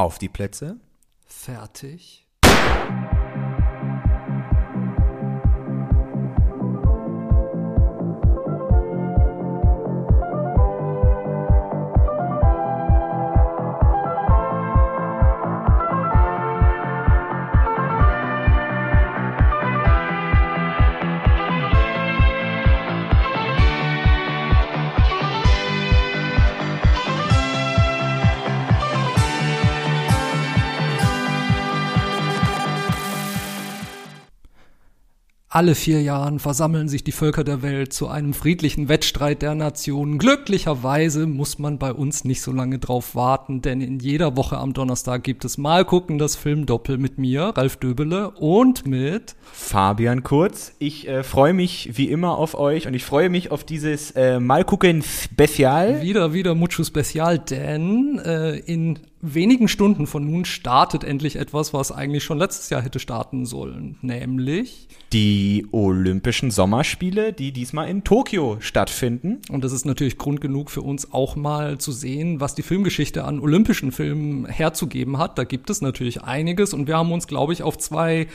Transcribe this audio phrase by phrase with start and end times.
[0.00, 0.78] Auf die Plätze.
[1.26, 2.26] Fertig.
[35.52, 40.18] Alle vier Jahren versammeln sich die Völker der Welt zu einem friedlichen Wettstreit der Nationen.
[40.18, 44.74] Glücklicherweise muss man bei uns nicht so lange drauf warten, denn in jeder Woche am
[44.74, 50.76] Donnerstag gibt es mal gucken das Filmdoppel mit mir, Ralf Döbele und mit Fabian Kurz.
[50.78, 54.38] Ich äh, freue mich wie immer auf euch und ich freue mich auf dieses äh,
[54.38, 56.00] Mal gucken Spezial.
[56.00, 61.92] Wieder, wieder Mucho Spezial, denn äh, in wenigen Stunden von nun startet endlich etwas, was
[61.92, 68.56] eigentlich schon letztes Jahr hätte starten sollen, nämlich die Olympischen Sommerspiele, die diesmal in Tokio
[68.60, 69.40] stattfinden.
[69.50, 73.24] Und das ist natürlich Grund genug für uns auch mal zu sehen, was die Filmgeschichte
[73.24, 75.36] an olympischen Filmen herzugeben hat.
[75.36, 78.26] Da gibt es natürlich einiges und wir haben uns, glaube ich, auf zwei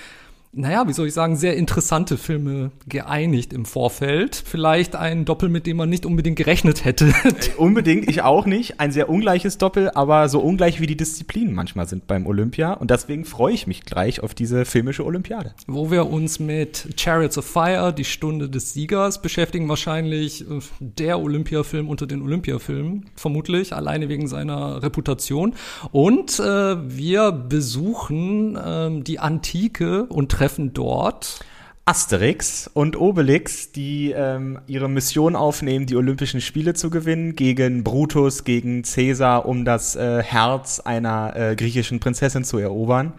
[0.56, 4.42] naja, wie soll ich sagen, sehr interessante Filme geeinigt im Vorfeld.
[4.46, 7.14] Vielleicht ein Doppel, mit dem man nicht unbedingt gerechnet hätte.
[7.26, 8.80] Äh, unbedingt, ich auch nicht.
[8.80, 12.74] Ein sehr ungleiches Doppel, aber so ungleich wie die Disziplinen manchmal sind beim Olympia.
[12.74, 15.54] Und deswegen freue ich mich gleich auf diese filmische Olympiade.
[15.68, 19.68] Wo wir uns mit Chariots of Fire, die Stunde des Siegers, beschäftigen.
[19.68, 25.54] Wahrscheinlich äh, der Olympiafilm unter den Olympiafilmen, vermutlich, alleine wegen seiner Reputation.
[25.92, 31.40] Und äh, wir besuchen äh, die Antike und treffen treffen dort
[31.86, 38.44] Asterix und Obelix, die ähm, ihre Mission aufnehmen, die Olympischen Spiele zu gewinnen, gegen Brutus,
[38.44, 43.14] gegen Caesar, um das äh, Herz einer äh, griechischen Prinzessin zu erobern.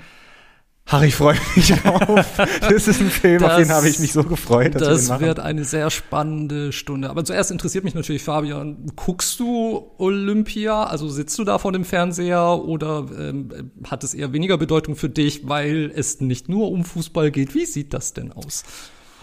[0.88, 2.26] Ach, ich freue mich drauf.
[2.60, 4.80] Das ist ein Film, das, auf den habe ich mich so gefreut.
[4.80, 7.10] das wird eine sehr spannende Stunde.
[7.10, 10.84] Aber zuerst interessiert mich natürlich, Fabian, guckst du Olympia?
[10.84, 15.08] Also sitzt du da vor dem Fernseher oder ähm, hat es eher weniger Bedeutung für
[15.08, 17.54] dich, weil es nicht nur um Fußball geht?
[17.54, 18.62] Wie sieht das denn aus?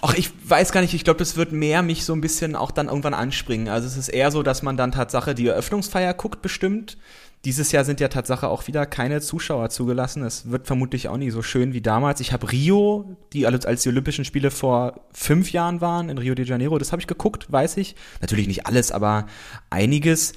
[0.02, 2.72] Ach, ich weiß gar nicht, ich glaube, das wird mehr mich so ein bisschen auch
[2.72, 3.70] dann irgendwann anspringen.
[3.70, 6.98] Also es ist eher so, dass man dann Tatsache die Eröffnungsfeier guckt, bestimmt.
[7.46, 10.24] Dieses Jahr sind ja Tatsache auch wieder keine Zuschauer zugelassen.
[10.24, 12.22] Es wird vermutlich auch nicht so schön wie damals.
[12.22, 16.46] Ich habe Rio, die als die Olympischen Spiele vor fünf Jahren waren in Rio de
[16.46, 17.96] Janeiro, das habe ich geguckt, weiß ich.
[18.22, 19.28] Natürlich nicht alles, aber
[19.70, 20.34] einiges.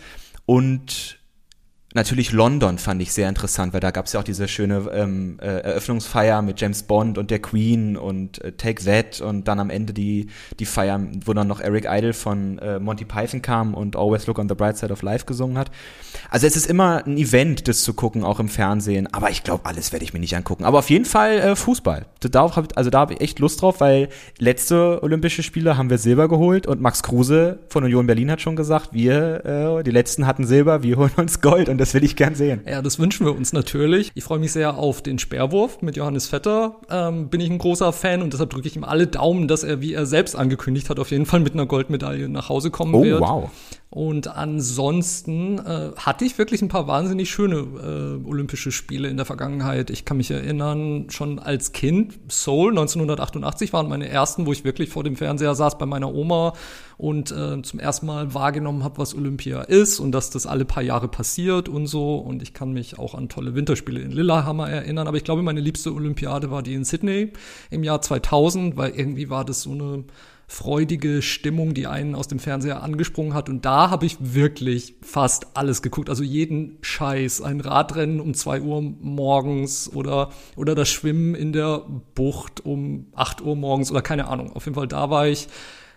[0.47, 1.21] Und
[1.97, 5.39] Natürlich London fand ich sehr interessant, weil da gab es ja auch diese schöne ähm,
[5.41, 9.71] äh, Eröffnungsfeier mit James Bond und der Queen und äh, Take That und dann am
[9.71, 10.27] Ende die,
[10.59, 14.39] die Feier, wo dann noch Eric Idle von äh, Monty Python kam und Always Look
[14.39, 15.71] on the Bright Side of Life gesungen hat.
[16.29, 19.65] Also es ist immer ein Event, das zu gucken, auch im Fernsehen, aber ich glaube,
[19.65, 20.65] alles werde ich mir nicht angucken.
[20.65, 22.05] Aber auf jeden Fall äh, Fußball.
[22.21, 25.97] Darauf hab, also da habe ich echt Lust drauf, weil letzte Olympische Spiele haben wir
[25.97, 30.27] Silber geholt und Max Kruse von Union Berlin hat schon gesagt, wir, äh, die letzten
[30.27, 32.63] hatten Silber, wir holen uns Gold und das will ich gern sehen.
[32.69, 34.11] Ja, das wünschen wir uns natürlich.
[34.15, 36.81] Ich freue mich sehr auf den Speerwurf mit Johannes Vetter.
[36.91, 39.81] Ähm, bin ich ein großer Fan und deshalb drücke ich ihm alle Daumen, dass er,
[39.81, 43.05] wie er selbst angekündigt hat, auf jeden Fall mit einer Goldmedaille nach Hause kommen oh,
[43.05, 43.23] wird.
[43.23, 43.51] Oh, wow.
[43.89, 49.27] Und ansonsten äh, hatte ich wirklich ein paar wahnsinnig schöne äh, Olympische Spiele in der
[49.27, 49.91] Vergangenheit.
[49.91, 54.91] Ich kann mich erinnern, schon als Kind, Seoul 1988 waren meine ersten, wo ich wirklich
[54.91, 56.55] vor dem Fernseher saß bei meiner Oma
[56.99, 60.83] und äh, zum ersten Mal wahrgenommen habe, was Olympia ist und dass das alle paar
[60.83, 62.17] Jahre passiert und so.
[62.17, 65.07] Und ich kann mich auch an tolle Winterspiele in Lillehammer erinnern.
[65.07, 67.33] Aber ich glaube, meine liebste Olympiade war die in Sydney
[67.71, 70.05] im Jahr 2000, weil irgendwie war das so eine
[70.49, 73.49] freudige Stimmung, die einen aus dem Fernseher angesprungen hat.
[73.49, 76.09] Und da habe ich wirklich fast alles geguckt.
[76.09, 77.43] Also jeden Scheiß.
[77.43, 81.85] Ein Radrennen um zwei Uhr morgens oder, oder das Schwimmen in der
[82.15, 84.53] Bucht um acht Uhr morgens oder keine Ahnung.
[84.53, 85.49] Auf jeden Fall da war ich,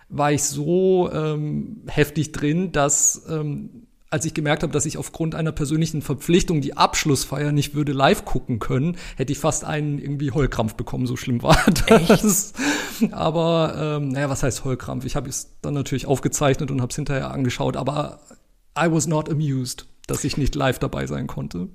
[0.08, 5.36] war ich so ähm, heftig drin, dass ähm, als ich gemerkt habe, dass ich aufgrund
[5.36, 10.32] einer persönlichen Verpflichtung die Abschlussfeier nicht würde live gucken können, hätte ich fast einen irgendwie
[10.32, 11.56] Heulkrampf bekommen, so schlimm war
[11.86, 12.52] das.
[12.52, 12.54] Echt?
[13.12, 15.04] Aber ähm, naja, was heißt Heulkrampf?
[15.04, 18.20] Ich habe es dann natürlich aufgezeichnet und habe es hinterher angeschaut, aber
[18.78, 21.68] I was not amused, dass ich nicht live dabei sein konnte.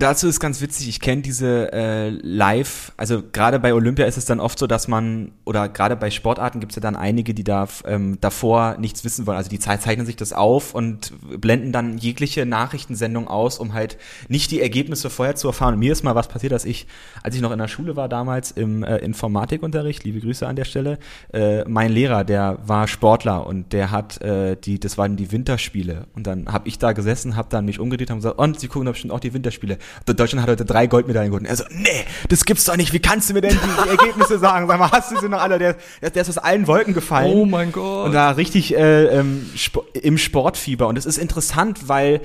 [0.00, 4.24] Dazu ist ganz witzig, ich kenne diese äh, Live, also gerade bei Olympia ist es
[4.24, 7.44] dann oft so, dass man, oder gerade bei Sportarten gibt es ja dann einige, die
[7.44, 9.36] da ähm, davor nichts wissen wollen.
[9.36, 13.98] Also die zeichnen sich das auf und blenden dann jegliche Nachrichtensendung aus, um halt
[14.28, 15.74] nicht die Ergebnisse vorher zu erfahren.
[15.74, 16.86] Und mir ist mal was passiert, dass ich,
[17.22, 20.64] als ich noch in der Schule war damals im äh, Informatikunterricht, liebe Grüße an der
[20.64, 20.98] Stelle,
[21.34, 26.06] äh, mein Lehrer, der war Sportler und der hat äh, die, das waren die Winterspiele.
[26.14, 28.86] Und dann habe ich da gesessen, habe dann mich umgedreht und gesagt, und sie gucken
[28.86, 29.76] da bestimmt auch die Winterspiele
[30.06, 31.46] Deutschland hat heute drei Goldmedaillen gewonnen.
[31.46, 32.92] Er so, nee, das gibt's doch nicht.
[32.92, 34.66] Wie kannst du mir denn die, Ergebnisse sagen?
[34.66, 35.58] Sag mal, hast du sie noch alle?
[35.58, 37.32] Der, der ist aus allen Wolken gefallen.
[37.32, 38.06] Oh mein Gott.
[38.06, 39.50] Und da richtig äh, ähm,
[39.94, 40.86] im Sportfieber.
[40.88, 42.20] Und es ist interessant, weil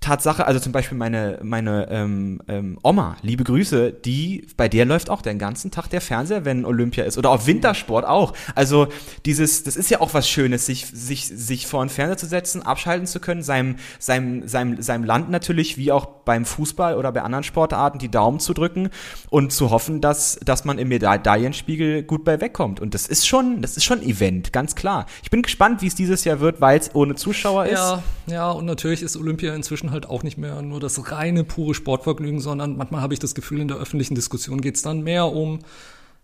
[0.00, 5.10] Tatsache, also zum Beispiel meine, meine ähm, ähm, Oma, liebe Grüße, die, bei der läuft
[5.10, 7.18] auch den ganzen Tag der Fernseher, wenn Olympia ist.
[7.18, 8.32] Oder auch Wintersport auch.
[8.54, 8.86] Also
[9.26, 12.62] dieses, das ist ja auch was Schönes, sich, sich, sich vor den Fernseher zu setzen,
[12.62, 17.22] abschalten zu können, seinem, seinem, seinem, seinem Land natürlich, wie auch beim Fußball oder bei
[17.22, 18.90] anderen Sportarten, die Daumen zu drücken
[19.30, 22.78] und zu hoffen, dass, dass man im Medaillenspiegel gut bei wegkommt.
[22.80, 25.06] Und das ist schon, das ist schon Event, ganz klar.
[25.24, 27.72] Ich bin gespannt, wie es dieses Jahr wird, weil es ohne Zuschauer ist.
[27.72, 31.74] Ja, ja, und natürlich ist Olympia inzwischen halt auch nicht mehr nur das reine, pure
[31.74, 35.32] Sportvergnügen, sondern manchmal habe ich das Gefühl, in der öffentlichen Diskussion geht es dann mehr
[35.32, 35.60] um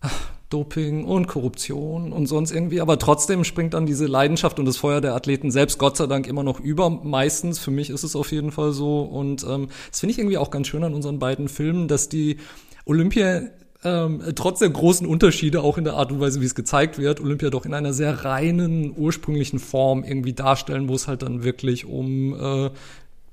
[0.01, 2.79] ach, Doping und Korruption und sonst irgendwie.
[2.79, 6.27] Aber trotzdem springt dann diese Leidenschaft und das Feuer der Athleten selbst Gott sei Dank
[6.27, 6.89] immer noch über.
[6.89, 9.01] Meistens, für mich ist es auf jeden Fall so.
[9.01, 12.37] Und ähm, das finde ich irgendwie auch ganz schön an unseren beiden Filmen, dass die
[12.85, 13.41] Olympia
[13.83, 17.21] ähm, trotz der großen Unterschiede auch in der Art und Weise, wie es gezeigt wird,
[17.21, 21.85] Olympia doch in einer sehr reinen, ursprünglichen Form irgendwie darstellen, wo es halt dann wirklich
[21.85, 22.69] um äh,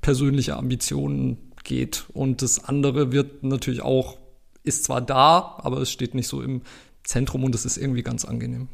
[0.03, 2.05] persönliche Ambitionen geht.
[2.13, 4.19] Und das andere wird natürlich auch,
[4.63, 6.63] ist zwar da, aber es steht nicht so im
[7.05, 8.69] Zentrum und es ist irgendwie ganz angenehm.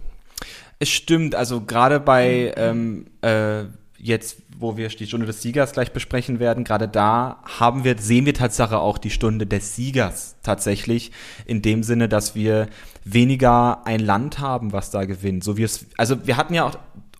[0.80, 3.64] Es stimmt, also gerade bei ähm, äh,
[3.98, 8.26] jetzt, wo wir die Stunde des Siegers gleich besprechen werden, gerade da haben wir, sehen
[8.26, 11.10] wir Tatsache auch die Stunde des Siegers tatsächlich,
[11.46, 12.68] in dem Sinne, dass wir
[13.04, 15.42] weniger ein Land haben, was da gewinnt.
[15.42, 16.78] So wie es, also wir hatten ja auch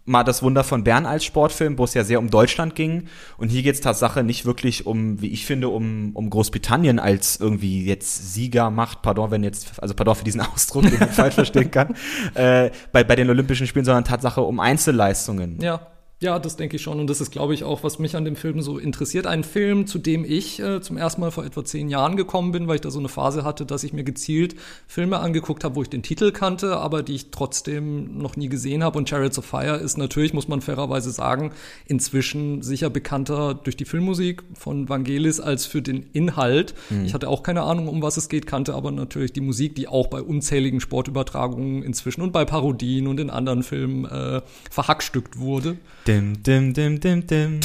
[0.09, 3.09] mal das Wunder von Bern als Sportfilm, wo es ja sehr um Deutschland ging.
[3.37, 7.39] Und hier geht es Tatsache nicht wirklich um, wie ich finde, um, um Großbritannien als
[7.39, 9.03] irgendwie jetzt Sieger macht.
[9.03, 11.95] Pardon, wenn jetzt, also pardon für diesen Ausdruck, den ich falsch verstehen kann.
[12.35, 15.61] Äh, bei, bei den Olympischen Spielen, sondern Tatsache um Einzelleistungen.
[15.61, 15.81] Ja.
[16.21, 16.99] Ja, das denke ich schon.
[16.99, 19.29] Und das ist, glaube ich, auch, was mich an dem Film so interessiert.
[19.29, 22.67] Ein Film, zu dem ich äh, zum ersten Mal vor etwa zehn Jahren gekommen bin,
[22.67, 24.57] weil ich da so eine Phase hatte, dass ich mir gezielt
[24.89, 28.83] Filme angeguckt habe, wo ich den Titel kannte, aber die ich trotzdem noch nie gesehen
[28.83, 28.99] habe.
[28.99, 31.53] Und Chariots of Fire ist natürlich, muss man fairerweise sagen,
[31.87, 36.75] inzwischen sicher bekannter durch die Filmmusik von Vangelis als für den Inhalt.
[36.91, 37.05] Mhm.
[37.05, 39.87] Ich hatte auch keine Ahnung, um was es geht, kannte aber natürlich die Musik, die
[39.87, 45.77] auch bei unzähligen Sportübertragungen inzwischen und bei Parodien und in anderen Filmen äh, verhackstückt wurde.
[46.09, 47.61] Dim, dim, dim, dim, dim,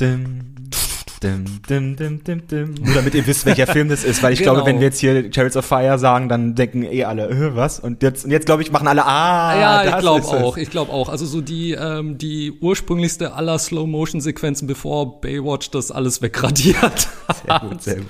[0.00, 0.56] dim.
[1.22, 2.74] Dim, dim, dim, dim, dim.
[2.80, 4.54] Nur damit ihr wisst, welcher Film das ist, weil ich genau.
[4.54, 7.78] glaube, wenn wir jetzt hier Chariots of Fire sagen, dann denken eh alle, äh, was?
[7.78, 10.92] Und jetzt, und jetzt glaube ich, machen alle, ah, Ja, ich glaube auch, ich glaube
[10.92, 11.08] auch.
[11.08, 17.08] Also so die, ähm, die ursprünglichste aller Slow-Motion-Sequenzen, bevor Baywatch das alles wegradiert
[17.46, 18.06] Sehr gut, sehr gut.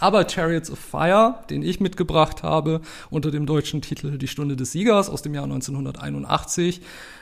[0.00, 4.72] Aber Chariots of Fire, den ich mitgebracht habe, unter dem deutschen Titel Die Stunde des
[4.72, 6.80] Siegers aus dem Jahr 1981,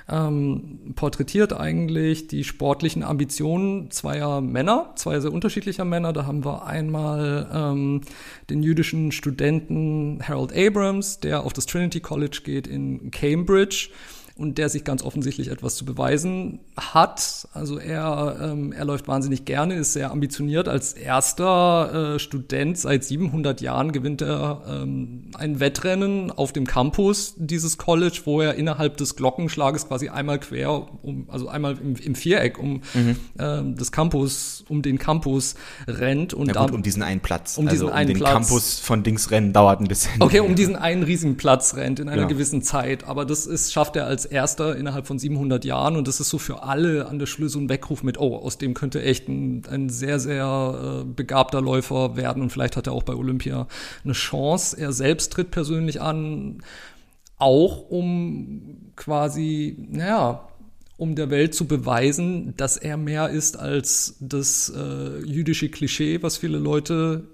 [0.09, 6.13] ähm, porträtiert eigentlich die sportlichen Ambitionen zweier Männer, zweier sehr unterschiedlicher Männer.
[6.13, 8.01] Da haben wir einmal ähm,
[8.51, 13.89] den jüdischen Studenten Harold Abrams, der auf das Trinity College geht in Cambridge
[14.37, 17.47] und der sich ganz offensichtlich etwas zu beweisen hat.
[17.53, 20.69] Also er, ähm, er läuft wahnsinnig gerne, ist sehr ambitioniert.
[20.69, 27.35] Als erster äh, Student seit 700 Jahren gewinnt er ähm, ein Wettrennen auf dem Campus
[27.37, 32.17] dieses College, wo er innerhalb des Glockenschlages quasi einmal quer, um, also einmal im, im
[32.17, 33.17] Viereck um mhm.
[33.39, 35.55] ähm, das Campus, um den Campus
[35.87, 36.35] rennt.
[36.35, 37.57] Und ja, gut, um diesen einen Platz.
[37.57, 38.33] Um diesen also, einen um den Platz.
[38.33, 40.21] Campus von Dings rennen dauert ein bisschen.
[40.21, 42.29] Okay, um diesen einen riesigen Platz rennt in einer Ja.
[42.29, 43.05] gewissen Zeit.
[43.05, 46.39] Aber das ist, schafft er als erster innerhalb von 700 Jahren und das ist so
[46.39, 49.63] für alle an der Schule so ein Weckruf mit, oh, aus dem könnte echt ein,
[49.71, 53.67] ein sehr, sehr äh, begabter Läufer werden und vielleicht hat er auch bei Olympia
[54.05, 54.79] eine Chance.
[54.79, 56.63] Er selbst tritt persönlich an,
[57.39, 60.49] auch um quasi, naja,
[60.97, 66.37] um der Welt zu beweisen, dass er mehr ist als das äh, jüdische Klischee, was
[66.37, 67.25] viele Leute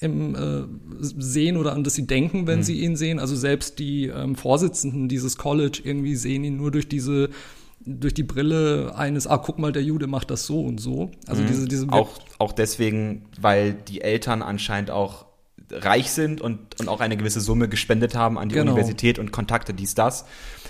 [0.00, 0.64] im äh,
[1.00, 3.18] sehen oder an das sie denken, wenn sie ihn sehen.
[3.18, 7.30] Also selbst die ähm, Vorsitzenden dieses College irgendwie sehen ihn nur durch diese
[7.84, 11.10] durch die Brille eines, ah, guck mal, der Jude macht das so und so.
[11.26, 15.27] Also diese, diese auch, auch deswegen, weil die Eltern anscheinend auch
[15.70, 18.72] reich sind und, und auch eine gewisse Summe gespendet haben an die Genau.
[18.72, 20.24] Universität und Kontakte, dies, das,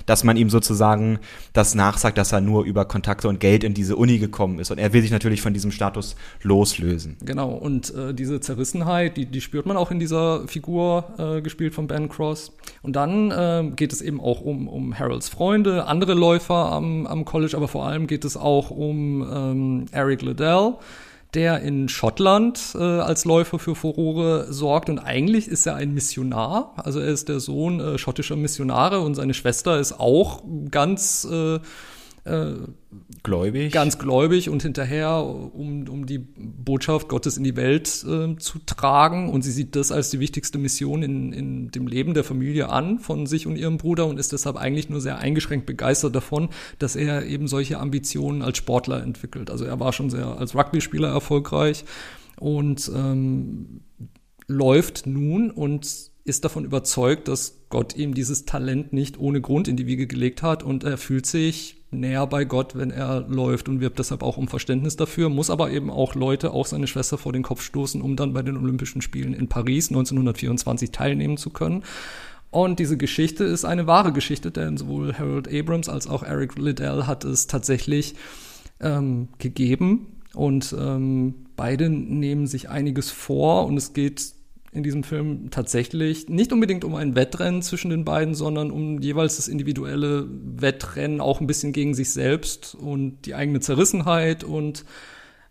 [0.06, 1.18] dass man ihm sozusagen
[1.52, 4.70] das nachsagt, dass er nur über Kontakte und Geld in diese Uni gekommen ist.
[4.70, 7.16] Und er will sich natürlich von diesem Status loslösen.
[7.24, 11.74] Genau, und äh, diese Zerrissenheit, die, die spürt man auch in dieser Figur, äh, gespielt
[11.74, 12.52] von Ben Cross.
[12.82, 17.24] Und dann äh, geht es eben auch um, um Harolds Freunde, andere Läufer am, am
[17.24, 20.74] College, aber vor allem geht es auch um ähm, Eric Liddell,
[21.34, 24.88] der in Schottland äh, als Läufer für Furore sorgt.
[24.88, 29.14] Und eigentlich ist er ein Missionar, also er ist der Sohn äh, schottischer Missionare und
[29.14, 31.26] seine Schwester ist auch ganz...
[31.30, 31.60] Äh,
[32.28, 32.54] äh,
[33.22, 33.72] gläubig.
[33.72, 39.30] Ganz gläubig und hinterher, um, um die Botschaft Gottes in die Welt äh, zu tragen.
[39.30, 42.98] Und sie sieht das als die wichtigste Mission in, in dem Leben der Familie an,
[42.98, 46.96] von sich und ihrem Bruder und ist deshalb eigentlich nur sehr eingeschränkt begeistert davon, dass
[46.96, 49.50] er eben solche Ambitionen als Sportler entwickelt.
[49.50, 51.84] Also er war schon sehr als Rugby-Spieler erfolgreich
[52.38, 53.80] und ähm,
[54.46, 59.76] läuft nun und ist davon überzeugt, dass Gott ihm dieses Talent nicht ohne Grund in
[59.76, 63.80] die Wiege gelegt hat und er fühlt sich näher bei Gott, wenn er läuft und
[63.80, 67.32] wirbt deshalb auch um Verständnis dafür, muss aber eben auch Leute, auch seine Schwester vor
[67.32, 71.84] den Kopf stoßen, um dann bei den Olympischen Spielen in Paris 1924 teilnehmen zu können.
[72.50, 77.06] Und diese Geschichte ist eine wahre Geschichte, denn sowohl Harold Abrams als auch Eric Liddell
[77.06, 78.14] hat es tatsächlich
[78.80, 80.06] ähm, gegeben.
[80.34, 84.32] Und ähm, beide nehmen sich einiges vor und es geht
[84.78, 89.36] in diesem Film tatsächlich nicht unbedingt um ein Wettrennen zwischen den beiden, sondern um jeweils
[89.36, 94.84] das individuelle Wettrennen auch ein bisschen gegen sich selbst und die eigene Zerrissenheit und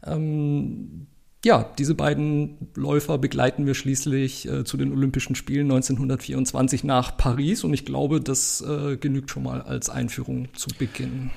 [0.06, 1.08] ähm,
[1.46, 7.64] ja, diese beiden Läufer begleiten wir schließlich äh, zu den Olympischen Spielen 1924 nach Paris
[7.64, 11.30] und ich glaube, das äh, genügt schon mal als Einführung zu Beginn.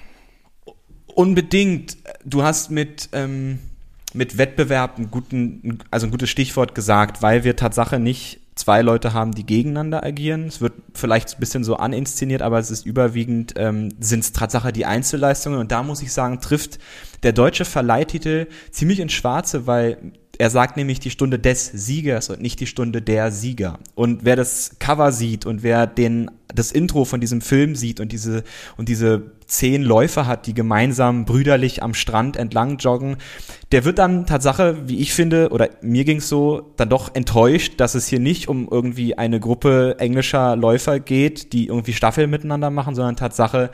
[1.07, 1.99] Unbedingt.
[2.25, 3.59] Du hast mit ähm
[4.15, 9.15] mit Wettbewerb ein, guten, also ein gutes Stichwort gesagt, weil wir Tatsache nicht zwei Leute
[9.15, 10.47] haben, die gegeneinander agieren.
[10.47, 14.73] Es wird vielleicht ein bisschen so aninszeniert, aber es ist überwiegend, ähm, sind es Tatsache
[14.73, 15.59] die Einzelleistungen.
[15.59, 16.79] Und da muss ich sagen, trifft
[17.23, 22.41] der deutsche Verleihtitel ziemlich ins Schwarze, weil er sagt nämlich die Stunde des Siegers und
[22.41, 23.79] nicht die Stunde der Sieger.
[23.95, 28.13] Und wer das Cover sieht und wer den, das Intro von diesem Film sieht und
[28.13, 28.45] diese,
[28.77, 33.17] und diese zehn Läufer hat, die gemeinsam brüderlich am Strand entlang joggen,
[33.73, 37.95] der wird dann Tatsache, wie ich finde, oder mir ging's so, dann doch enttäuscht, dass
[37.95, 42.95] es hier nicht um irgendwie eine Gruppe englischer Läufer geht, die irgendwie Staffeln miteinander machen,
[42.95, 43.71] sondern Tatsache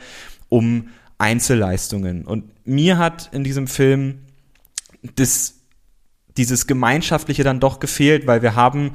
[0.49, 2.25] um Einzelleistungen.
[2.25, 4.19] Und mir hat in diesem Film
[5.15, 5.55] das
[6.37, 8.91] dieses Gemeinschaftliche dann doch gefehlt, weil wir haben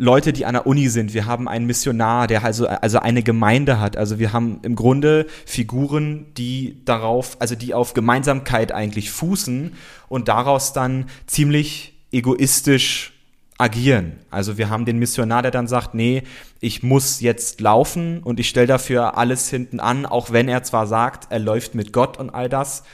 [0.00, 1.12] Leute, die an der Uni sind.
[1.12, 3.96] Wir haben einen Missionar, der also, also eine Gemeinde hat.
[3.96, 9.72] Also wir haben im Grunde Figuren, die darauf, also die auf Gemeinsamkeit eigentlich fußen
[10.08, 13.12] und daraus dann ziemlich egoistisch
[13.58, 14.12] agieren.
[14.30, 16.22] Also wir haben den Missionar, der dann sagt, nee,
[16.60, 20.86] ich muss jetzt laufen und ich stelle dafür alles hinten an, auch wenn er zwar
[20.86, 22.84] sagt, er läuft mit Gott und all das.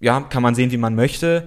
[0.00, 1.46] Ja, kann man sehen, wie man möchte.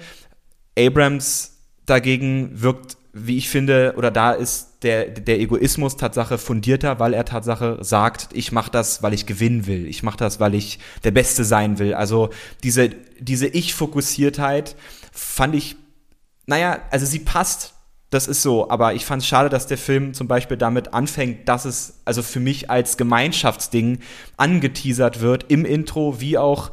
[0.80, 7.14] Abrams dagegen wirkt, wie ich finde, oder da ist der, der Egoismus Tatsache fundierter, weil
[7.14, 9.88] er Tatsache sagt, ich mache das, weil ich gewinnen will.
[9.88, 11.94] Ich mache das, weil ich der Beste sein will.
[11.94, 12.30] Also
[12.62, 14.76] diese, diese Ich-Fokussiertheit
[15.14, 15.78] fand ich,
[16.46, 17.76] naja, also sie passt
[18.12, 21.50] das ist so, aber ich fand es schade, dass der Film zum Beispiel damit anfängt,
[21.50, 24.00] dass es also für mich als Gemeinschaftsding
[24.38, 26.72] angeteasert wird im Intro, wie auch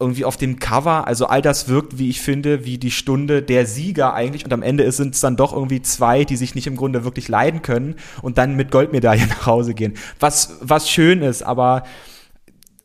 [0.00, 3.66] irgendwie auf dem Cover, also all das wirkt, wie ich finde, wie die Stunde der
[3.66, 6.76] Sieger eigentlich und am Ende sind es dann doch irgendwie zwei, die sich nicht im
[6.76, 9.94] Grunde wirklich leiden können und dann mit Goldmedaille nach Hause gehen.
[10.18, 11.84] Was, was schön ist, aber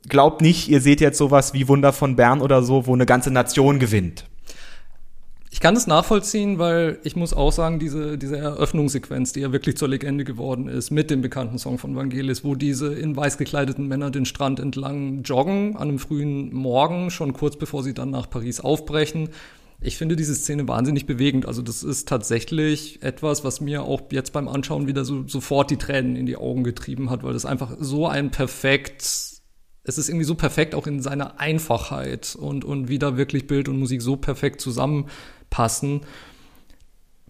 [0.10, 3.32] glaubt nicht, ihr seht jetzt sowas wie Wunder von Bern oder so, wo eine ganze
[3.32, 4.26] Nation gewinnt.
[5.56, 9.78] Ich kann es nachvollziehen, weil ich muss auch sagen, diese, diese Eröffnungssequenz, die ja wirklich
[9.78, 13.88] zur Legende geworden ist, mit dem bekannten Song von Vangelis, wo diese in weiß gekleideten
[13.88, 18.30] Männer den Strand entlang joggen, an einem frühen Morgen, schon kurz bevor sie dann nach
[18.30, 19.30] Paris aufbrechen.
[19.80, 21.46] Ich finde diese Szene wahnsinnig bewegend.
[21.46, 25.78] Also das ist tatsächlich etwas, was mir auch jetzt beim Anschauen wieder so, sofort die
[25.78, 29.32] Tränen in die Augen getrieben hat, weil das einfach so ein perfekt
[29.88, 33.70] es ist irgendwie so perfekt auch in seiner Einfachheit und, und wie da wirklich Bild
[33.70, 34.60] und Musik so perfekt
[35.50, 36.02] zusammenpassen.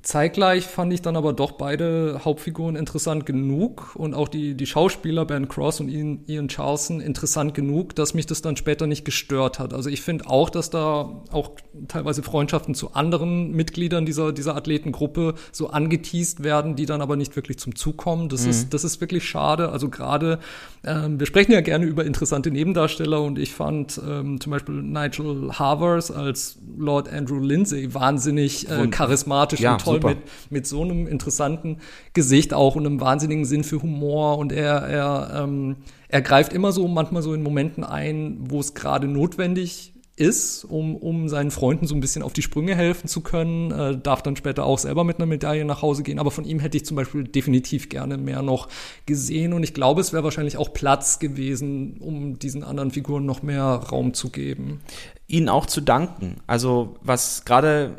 [0.06, 5.26] Zeitgleich fand ich dann aber doch beide Hauptfiguren interessant genug und auch die, die Schauspieler
[5.26, 9.58] Ben Cross und Ian, Ian Charlson interessant genug, dass mich das dann später nicht gestört
[9.58, 9.74] hat.
[9.74, 11.50] Also ich finde auch, dass da auch
[11.88, 17.36] teilweise Freundschaften zu anderen Mitgliedern dieser, dieser Athletengruppe so angeteased werden, die dann aber nicht
[17.36, 18.30] wirklich zum Zug kommen.
[18.30, 18.52] Das, mhm.
[18.52, 19.70] ist, das ist wirklich schade.
[19.70, 20.38] Also gerade,
[20.84, 25.58] ähm, wir sprechen ja gerne über interessante Nebendarsteller und ich fand ähm, zum Beispiel Nigel
[25.58, 30.82] Havers als Lord Andrew Lindsay wahnsinnig äh, charismatisch ja, und toll toll mit, mit so
[30.82, 31.78] einem interessanten
[32.14, 36.72] Gesicht auch und einem wahnsinnigen Sinn für Humor und er, er, ähm, er greift immer
[36.72, 41.88] so manchmal so in Momenten ein, wo es gerade notwendig ist, um, um seinen Freunden
[41.88, 45.04] so ein bisschen auf die Sprünge helfen zu können, äh, darf dann später auch selber
[45.04, 46.20] mit einer Medaille nach Hause gehen.
[46.20, 48.70] Aber von ihm hätte ich zum Beispiel definitiv gerne mehr noch
[49.06, 53.44] gesehen und ich glaube, es wäre wahrscheinlich auch Platz gewesen, um diesen anderen Figuren noch
[53.44, 54.80] mehr Raum zu geben.
[55.28, 56.38] Ihnen auch zu danken.
[56.48, 57.96] Also was gerade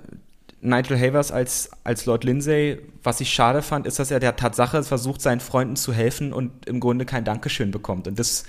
[0.66, 4.82] Nigel Havers als, als Lord Lindsay, was ich schade fand, ist, dass er der Tatsache
[4.82, 8.08] versucht, seinen Freunden zu helfen und im Grunde kein Dankeschön bekommt.
[8.08, 8.44] Und das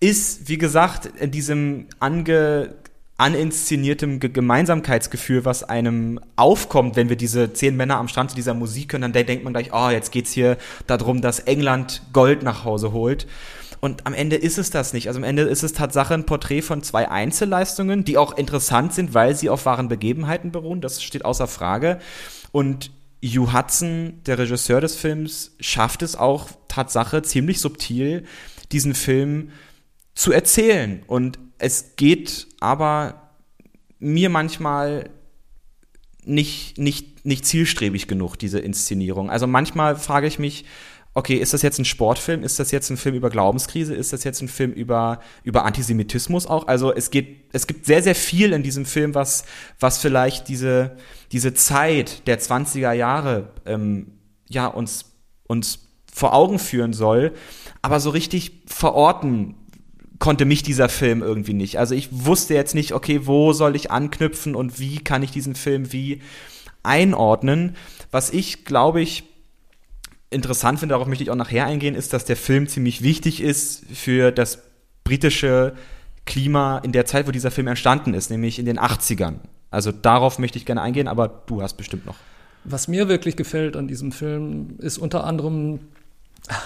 [0.00, 2.74] ist, wie gesagt, in diesem ange,
[3.16, 8.92] aninszeniertem Gemeinsamkeitsgefühl, was einem aufkommt, wenn wir diese zehn Männer am Strand zu dieser Musik
[8.92, 10.56] hören, dann denkt man gleich, oh, jetzt geht's hier
[10.88, 13.26] darum, dass England Gold nach Hause holt.
[13.84, 15.08] Und am Ende ist es das nicht.
[15.08, 19.12] Also am Ende ist es Tatsache ein Porträt von zwei Einzelleistungen, die auch interessant sind,
[19.12, 20.80] weil sie auf wahren Begebenheiten beruhen.
[20.80, 21.98] Das steht außer Frage.
[22.52, 22.92] Und
[23.24, 28.22] Hugh Hudson, der Regisseur des Films, schafft es auch Tatsache ziemlich subtil,
[28.70, 29.50] diesen Film
[30.14, 31.02] zu erzählen.
[31.08, 33.32] Und es geht aber
[33.98, 35.10] mir manchmal
[36.24, 39.28] nicht, nicht, nicht zielstrebig genug, diese Inszenierung.
[39.28, 40.66] Also manchmal frage ich mich,
[41.14, 42.42] okay, ist das jetzt ein Sportfilm?
[42.42, 43.94] Ist das jetzt ein Film über Glaubenskrise?
[43.94, 46.66] Ist das jetzt ein Film über, über Antisemitismus auch?
[46.66, 49.44] Also es geht, es gibt sehr, sehr viel in diesem Film, was,
[49.78, 50.96] was vielleicht diese,
[51.30, 54.12] diese Zeit der 20er Jahre, ähm,
[54.48, 55.04] ja, uns,
[55.46, 55.80] uns
[56.12, 57.32] vor Augen führen soll.
[57.82, 59.56] Aber so richtig verorten
[60.18, 61.78] konnte mich dieser Film irgendwie nicht.
[61.78, 65.56] Also ich wusste jetzt nicht, okay, wo soll ich anknüpfen und wie kann ich diesen
[65.56, 66.22] Film wie
[66.82, 67.76] einordnen.
[68.10, 69.24] Was ich, glaube ich,
[70.32, 73.84] interessant finde, darauf möchte ich auch nachher eingehen, ist, dass der Film ziemlich wichtig ist
[73.92, 74.58] für das
[75.04, 75.74] britische
[76.24, 79.36] Klima in der Zeit, wo dieser Film entstanden ist, nämlich in den 80ern.
[79.70, 82.16] Also darauf möchte ich gerne eingehen, aber du hast bestimmt noch.
[82.64, 85.80] Was mir wirklich gefällt an diesem Film, ist unter anderem,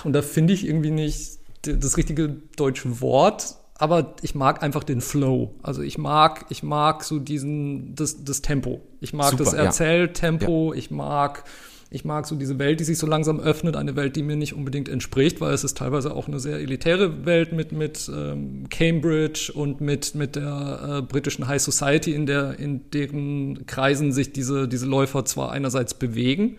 [0.04, 5.00] und da finde ich irgendwie nicht das richtige deutsche Wort, aber ich mag einfach den
[5.00, 5.54] Flow.
[5.62, 8.80] Also ich mag, ich mag so diesen, das, das Tempo.
[9.00, 10.78] Ich mag Super, das Erzähltempo, ja.
[10.78, 11.44] ich mag
[11.88, 14.54] ich mag so diese Welt, die sich so langsam öffnet, eine Welt, die mir nicht
[14.54, 19.52] unbedingt entspricht, weil es ist teilweise auch eine sehr elitäre Welt mit, mit ähm, Cambridge
[19.54, 24.66] und mit, mit der äh, britischen High Society, in, der, in deren Kreisen sich diese,
[24.66, 26.58] diese Läufer zwar einerseits bewegen,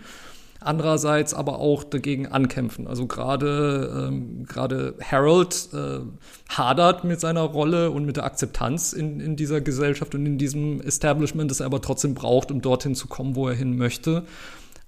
[0.62, 2.88] andererseits aber auch dagegen ankämpfen.
[2.88, 6.00] Also gerade ähm, gerade Harold äh,
[6.50, 10.79] hadert mit seiner Rolle und mit der Akzeptanz in, in dieser Gesellschaft und in diesem
[10.79, 14.24] Establishment, das er aber trotzdem braucht, um dorthin zu kommen, wo er hin möchte.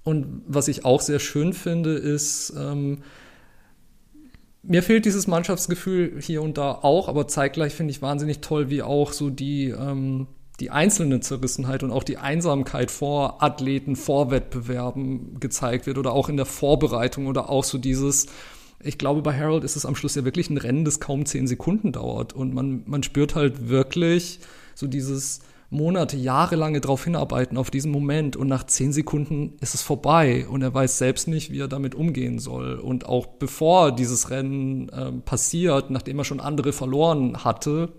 [0.02, 3.02] Und was ich auch sehr schön finde, ist, ähm,
[4.62, 8.82] mir fehlt dieses Mannschaftsgefühl hier und da auch, aber zeitgleich finde ich wahnsinnig toll, wie
[8.82, 10.26] auch so die, ähm,
[10.60, 16.28] die einzelne Zerrissenheit und auch die Einsamkeit vor Athleten, vor Wettbewerben gezeigt wird oder auch
[16.28, 18.26] in der Vorbereitung oder auch so dieses,
[18.82, 21.46] ich glaube, bei Harold ist es am Schluss ja wirklich ein Rennen, das kaum zehn
[21.46, 22.34] Sekunden dauert.
[22.34, 24.40] Und man, man spürt halt wirklich
[24.74, 29.82] so dieses, Monate, jahrelange darauf hinarbeiten, auf diesen Moment und nach zehn Sekunden ist es
[29.82, 32.74] vorbei und er weiß selbst nicht, wie er damit umgehen soll.
[32.74, 37.92] Und auch bevor dieses Rennen äh, passiert, nachdem er schon andere verloren hatte,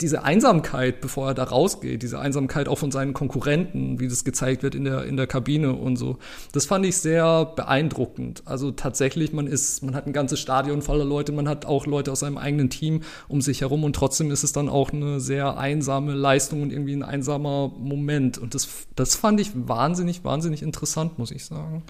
[0.00, 4.62] diese Einsamkeit, bevor er da rausgeht, diese Einsamkeit auch von seinen Konkurrenten, wie das gezeigt
[4.62, 6.18] wird in der, in der Kabine und so,
[6.52, 8.42] das fand ich sehr beeindruckend.
[8.46, 12.10] Also tatsächlich, man ist, man hat ein ganzes Stadion voller Leute, man hat auch Leute
[12.10, 15.58] aus seinem eigenen Team um sich herum und trotzdem ist es dann auch eine sehr
[15.58, 18.38] einsame Leistung und irgendwie ein einsamer Moment.
[18.38, 21.82] Und das, das fand ich wahnsinnig, wahnsinnig interessant, muss ich sagen.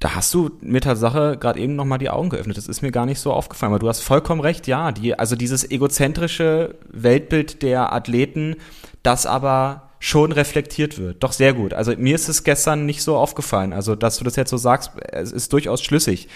[0.00, 2.56] Da hast du mir Tatsache gerade eben nochmal die Augen geöffnet.
[2.56, 4.92] Das ist mir gar nicht so aufgefallen, aber du hast vollkommen recht, ja.
[4.92, 8.56] Die, also dieses egozentrische Weltbild der Athleten,
[9.02, 11.24] das aber schon reflektiert wird.
[11.24, 11.74] Doch sehr gut.
[11.74, 13.72] Also mir ist es gestern nicht so aufgefallen.
[13.72, 16.28] Also, dass du das jetzt so sagst, es ist durchaus schlüssig.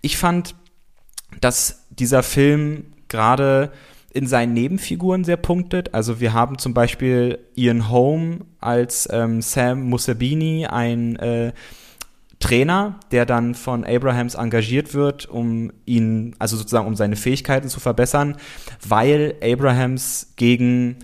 [0.00, 0.56] Ich fand,
[1.40, 3.70] dass dieser Film gerade
[4.12, 5.94] in seinen Nebenfiguren sehr punktet.
[5.94, 11.52] Also wir haben zum Beispiel Ian Holm als ähm, Sam Musabini, ein äh,
[12.40, 17.80] Trainer, der dann von Abrahams engagiert wird, um ihn, also sozusagen um seine Fähigkeiten zu
[17.80, 18.36] verbessern,
[18.86, 20.96] weil Abrahams gegen,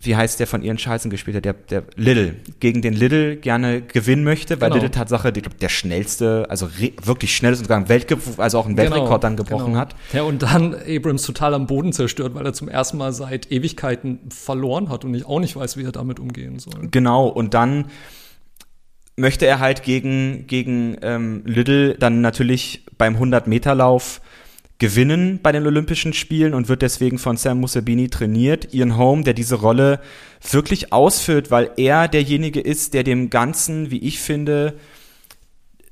[0.00, 3.82] wie heißt der von ihren Schalzen gespielt hat, der, der Little, gegen den Little gerne
[3.82, 4.82] gewinnen möchte, weil genau.
[4.82, 6.68] Little Tatsache der, der schnellste, also
[7.02, 9.78] wirklich schnell ist und Weltge also auch einen genau, Weltrekord dann gebrochen genau.
[9.78, 9.96] hat.
[10.12, 14.20] Ja, und dann Abrams total am Boden zerstört, weil er zum ersten Mal seit Ewigkeiten
[14.30, 16.88] verloren hat und ich auch nicht weiß, wie er damit umgehen soll.
[16.90, 17.86] Genau, und dann
[19.16, 24.20] möchte er halt gegen, gegen ähm, Little dann natürlich beim 100-Meter-Lauf
[24.78, 28.74] gewinnen bei den Olympischen Spielen und wird deswegen von Sam Musabini trainiert.
[28.74, 30.00] Ian Holm, der diese Rolle
[30.50, 34.74] wirklich ausfüllt, weil er derjenige ist, der dem Ganzen, wie ich finde,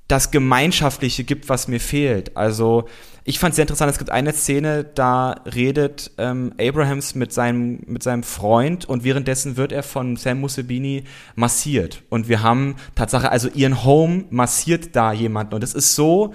[0.08, 2.36] das Gemeinschaftliche gibt, was mir fehlt.
[2.36, 2.88] Also
[3.24, 7.80] ich fand es sehr interessant, es gibt eine Szene, da redet ähm, Abrahams mit seinem,
[7.86, 11.04] mit seinem Freund und währenddessen wird er von Sam Musebini
[11.34, 12.02] massiert.
[12.08, 15.54] Und wir haben Tatsache, also Ian Home massiert da jemanden.
[15.54, 16.34] Und es ist so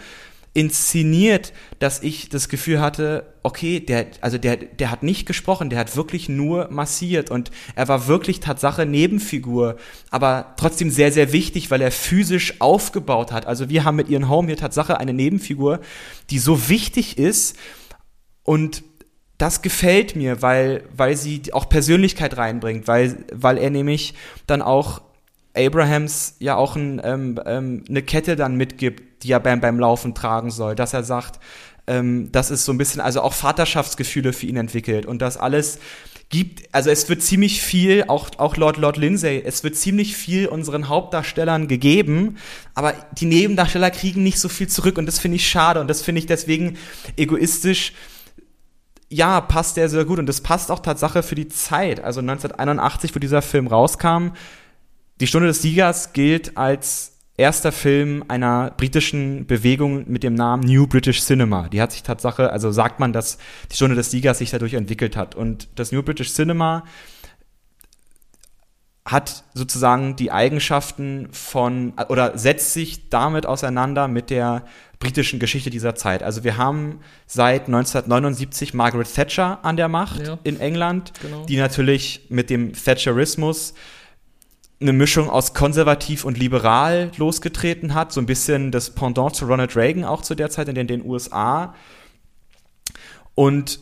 [0.56, 5.78] inszeniert, dass ich das Gefühl hatte, okay, der, also der, der hat nicht gesprochen, der
[5.78, 9.76] hat wirklich nur massiert und er war wirklich Tatsache Nebenfigur,
[10.10, 13.46] aber trotzdem sehr, sehr wichtig, weil er physisch aufgebaut hat.
[13.46, 15.82] Also wir haben mit ihren Home hier Tatsache eine Nebenfigur,
[16.30, 17.58] die so wichtig ist
[18.44, 18.84] und
[19.38, 24.13] das gefällt mir, weil, weil sie auch Persönlichkeit reinbringt, weil, weil er nämlich
[24.48, 25.02] dann auch
[25.56, 30.13] Abrahams ja auch ein, ähm, ähm, eine Kette dann mitgibt, die er beim, beim Laufen
[30.13, 31.39] tragen soll, dass er sagt,
[31.88, 35.80] ähm, das ist so ein bisschen, also auch Vaterschaftsgefühle für ihn entwickelt und das alles
[36.30, 40.48] gibt, also es wird ziemlich viel, auch, auch Lord, Lord Lindsay, es wird ziemlich viel
[40.48, 42.38] unseren Hauptdarstellern gegeben,
[42.74, 46.02] aber die Nebendarsteller kriegen nicht so viel zurück und das finde ich schade und das
[46.02, 46.78] finde ich deswegen
[47.15, 47.94] egoistisch
[49.08, 52.04] ja, passt der sehr gut und das passt auch Tatsache für die Zeit.
[52.04, 54.32] Also 1981, wo dieser Film rauskam,
[55.19, 60.88] die Stunde des Siegers gilt als erster Film einer britischen Bewegung mit dem Namen New
[60.88, 61.67] British Cinema.
[61.69, 63.38] Die hat sich Tatsache, also sagt man, dass
[63.71, 65.36] die Stunde des Siegers sich dadurch entwickelt hat.
[65.36, 66.84] Und das New British Cinema
[69.08, 74.65] hat sozusagen die Eigenschaften von oder setzt sich damit auseinander mit der
[74.97, 76.23] britischen Geschichte dieser Zeit.
[76.23, 80.39] Also wir haben seit 1979 Margaret Thatcher an der Macht ja.
[80.43, 81.45] in England, genau.
[81.45, 83.75] die natürlich mit dem Thatcherismus
[84.82, 89.76] eine Mischung aus konservativ und liberal losgetreten hat, so ein bisschen das Pendant zu Ronald
[89.76, 91.74] Reagan auch zu der Zeit in den, den USA.
[93.36, 93.80] Und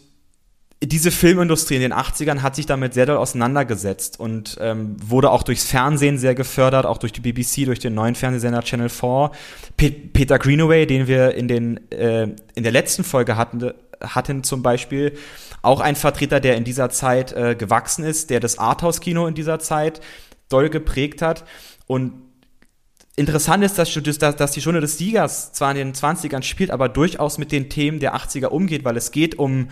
[0.83, 5.43] diese Filmindustrie in den 80ern hat sich damit sehr doll auseinandergesetzt und ähm, wurde auch
[5.43, 9.31] durchs Fernsehen sehr gefördert, auch durch die BBC, durch den neuen Fernsehsender Channel 4.
[9.77, 14.61] Pe Peter Greenaway, den wir in, den, äh, in der letzten Folge hatten, hatten zum
[14.61, 15.13] Beispiel,
[15.61, 19.59] auch ein Vertreter, der in dieser Zeit äh, gewachsen ist, der das Arthouse-Kino in dieser
[19.59, 20.01] Zeit
[20.53, 21.45] doll geprägt hat.
[21.87, 22.13] Und
[23.15, 26.89] interessant ist, dass, dass, dass die Stunde des Siegers zwar in den 20ern spielt, aber
[26.89, 29.69] durchaus mit den Themen der 80er umgeht, weil es geht um,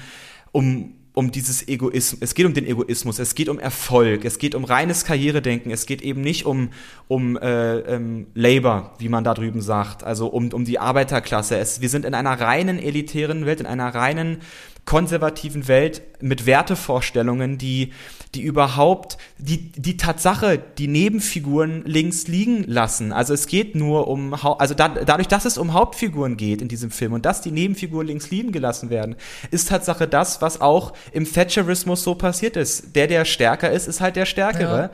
[0.51, 4.55] um um dieses Egoismus, es geht um den Egoismus, es geht um Erfolg, es geht
[4.55, 6.69] um reines Karrieredenken, es geht eben nicht um,
[7.07, 11.57] um äh, ähm, Labor, wie man da drüben sagt, also um, um die Arbeiterklasse.
[11.57, 14.37] Es, wir sind in einer reinen elitären Welt, in einer reinen
[14.85, 17.93] konservativen Welt mit Wertevorstellungen, die,
[18.33, 23.13] die überhaupt die, die Tatsache, die Nebenfiguren links liegen lassen.
[23.13, 26.91] Also es geht nur um, also da, dadurch, dass es um Hauptfiguren geht in diesem
[26.91, 29.15] Film und dass die Nebenfiguren links liegen gelassen werden,
[29.51, 32.95] ist Tatsache das, was auch im Thatcherismus so passiert ist.
[32.95, 34.81] Der, der stärker ist, ist halt der Stärkere.
[34.81, 34.91] Ja.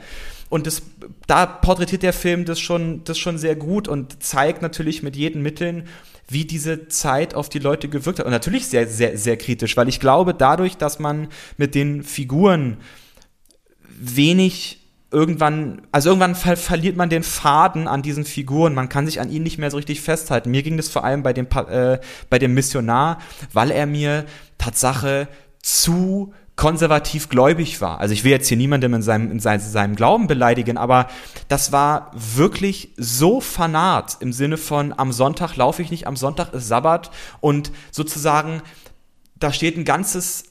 [0.48, 0.82] Und das,
[1.26, 5.42] da porträtiert der Film das schon, das schon sehr gut und zeigt natürlich mit jeden
[5.42, 5.88] Mitteln,
[6.28, 8.26] wie diese Zeit auf die Leute gewirkt hat.
[8.26, 12.78] Und natürlich sehr, sehr, sehr kritisch, weil ich glaube, dadurch, dass man mit den Figuren
[14.00, 14.80] wenig
[15.10, 19.30] irgendwann, also irgendwann ver verliert man den Faden an diesen Figuren, man kann sich an
[19.30, 20.50] ihnen nicht mehr so richtig festhalten.
[20.50, 23.18] Mir ging das vor allem bei dem, äh, bei dem Missionar,
[23.52, 24.26] weil er mir
[24.58, 25.28] Tatsache
[25.62, 28.00] zu konservativ gläubig war.
[28.00, 31.06] Also ich will jetzt hier niemandem in seinem, in seinem Glauben beleidigen, aber
[31.46, 36.52] das war wirklich so fanat im Sinne von am Sonntag laufe ich nicht, am Sonntag
[36.52, 38.60] ist Sabbat und sozusagen
[39.36, 40.46] da steht ein ganzes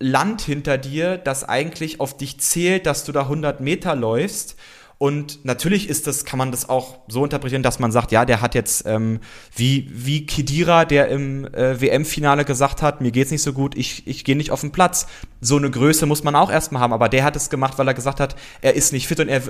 [0.00, 4.56] Land hinter dir, das eigentlich auf dich zählt, dass du da 100 Meter läufst
[4.98, 8.40] und natürlich ist das, kann man das auch so interpretieren, dass man sagt, ja, der
[8.40, 9.20] hat jetzt ähm,
[9.54, 14.06] wie wie Kidira, der im äh, WM-Finale gesagt hat, mir geht's nicht so gut, ich
[14.08, 15.06] ich gehe nicht auf den Platz.
[15.40, 17.94] So eine Größe muss man auch erstmal haben, aber der hat es gemacht, weil er
[17.94, 19.42] gesagt hat, er ist nicht fit und er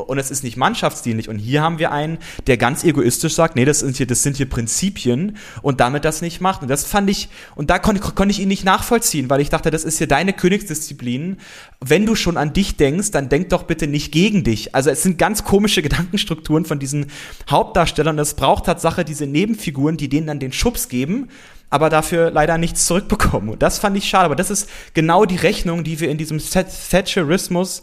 [0.00, 1.28] und es ist nicht mannschaftsdienlich.
[1.28, 4.36] Und hier haben wir einen, der ganz egoistisch sagt, nee, das sind hier, das sind
[4.36, 6.62] hier Prinzipien und damit das nicht macht.
[6.62, 9.70] Und das fand ich, und da konnte, konnte ich ihn nicht nachvollziehen, weil ich dachte,
[9.70, 11.38] das ist hier deine Königsdisziplin.
[11.80, 14.74] Wenn du schon an dich denkst, dann denk doch bitte nicht gegen dich.
[14.74, 17.06] Also es sind ganz komische Gedankenstrukturen von diesen
[17.50, 18.18] Hauptdarstellern.
[18.18, 21.28] Es braucht Tatsache diese Nebenfiguren, die denen dann den Schubs geben
[21.68, 23.50] aber dafür leider nichts zurückbekommen.
[23.50, 24.26] Und das fand ich schade.
[24.26, 27.82] Aber das ist genau die Rechnung, die wir in diesem Thatcherismus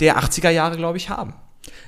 [0.00, 1.34] der 80er Jahre, glaube ich, haben.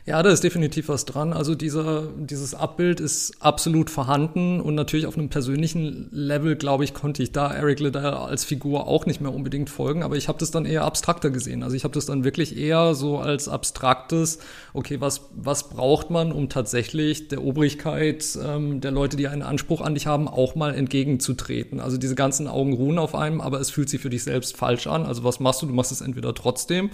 [0.06, 1.32] Ja, da ist definitiv was dran.
[1.32, 6.94] Also dieser, dieses Abbild ist absolut vorhanden und natürlich auf einem persönlichen Level, glaube ich,
[6.94, 10.38] konnte ich da Eric Liddell als Figur auch nicht mehr unbedingt folgen, aber ich habe
[10.38, 11.64] das dann eher abstrakter gesehen.
[11.64, 14.38] Also ich habe das dann wirklich eher so als abstraktes,
[14.74, 19.80] okay, was, was braucht man, um tatsächlich der Obrigkeit ähm, der Leute, die einen Anspruch
[19.80, 21.80] an dich haben, auch mal entgegenzutreten.
[21.80, 24.86] Also diese ganzen Augen ruhen auf einem, aber es fühlt sich für dich selbst falsch
[24.86, 25.04] an.
[25.04, 25.66] Also was machst du?
[25.66, 26.90] Du machst es entweder trotzdem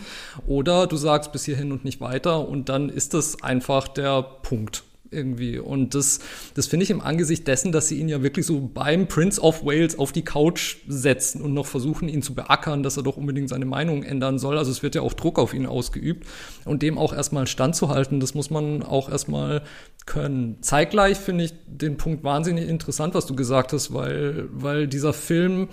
[0.46, 4.84] oder du sagst bis hierhin und nicht weiter und dann ist das einfach der Punkt
[5.10, 5.58] irgendwie.
[5.58, 6.20] Und das,
[6.54, 9.64] das finde ich im Angesicht dessen, dass sie ihn ja wirklich so beim Prince of
[9.64, 13.48] Wales auf die Couch setzen und noch versuchen, ihn zu beackern, dass er doch unbedingt
[13.48, 14.56] seine Meinung ändern soll.
[14.56, 16.26] Also es wird ja auch Druck auf ihn ausgeübt
[16.64, 19.62] und dem auch erstmal standzuhalten, das muss man auch erstmal
[20.06, 20.58] können.
[20.62, 25.68] Zeitgleich finde ich den Punkt wahnsinnig interessant, was du gesagt hast, weil, weil dieser Film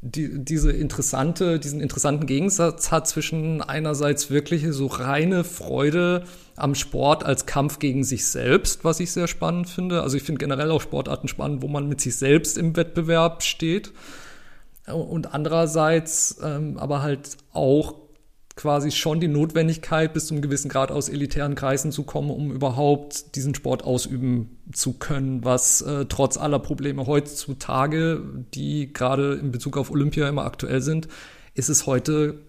[0.00, 6.24] die, diese interessante, diesen interessanten Gegensatz hat zwischen einerseits wirklich so reine Freude
[6.56, 10.02] am Sport als Kampf gegen sich selbst, was ich sehr spannend finde.
[10.02, 13.92] Also ich finde generell auch Sportarten spannend, wo man mit sich selbst im Wettbewerb steht.
[14.86, 17.94] Und andererseits ähm, aber halt auch
[18.58, 22.50] quasi schon die Notwendigkeit, bis zu einem gewissen Grad aus elitären Kreisen zu kommen, um
[22.50, 28.20] überhaupt diesen Sport ausüben zu können, was äh, trotz aller Probleme heutzutage,
[28.54, 31.06] die gerade in Bezug auf Olympia immer aktuell sind,
[31.54, 32.40] ist es heute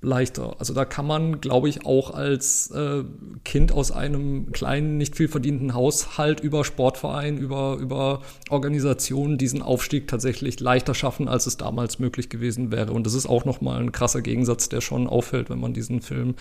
[0.00, 0.54] leichter.
[0.60, 3.02] Also da kann man, glaube ich, auch als äh,
[3.44, 10.06] Kind aus einem kleinen, nicht viel verdienten Haushalt über Sportverein, über, über Organisationen diesen Aufstieg
[10.06, 12.92] tatsächlich leichter schaffen, als es damals möglich gewesen wäre.
[12.92, 16.36] Und das ist auch nochmal ein krasser Gegensatz, der schon auffällt, wenn man diesen Film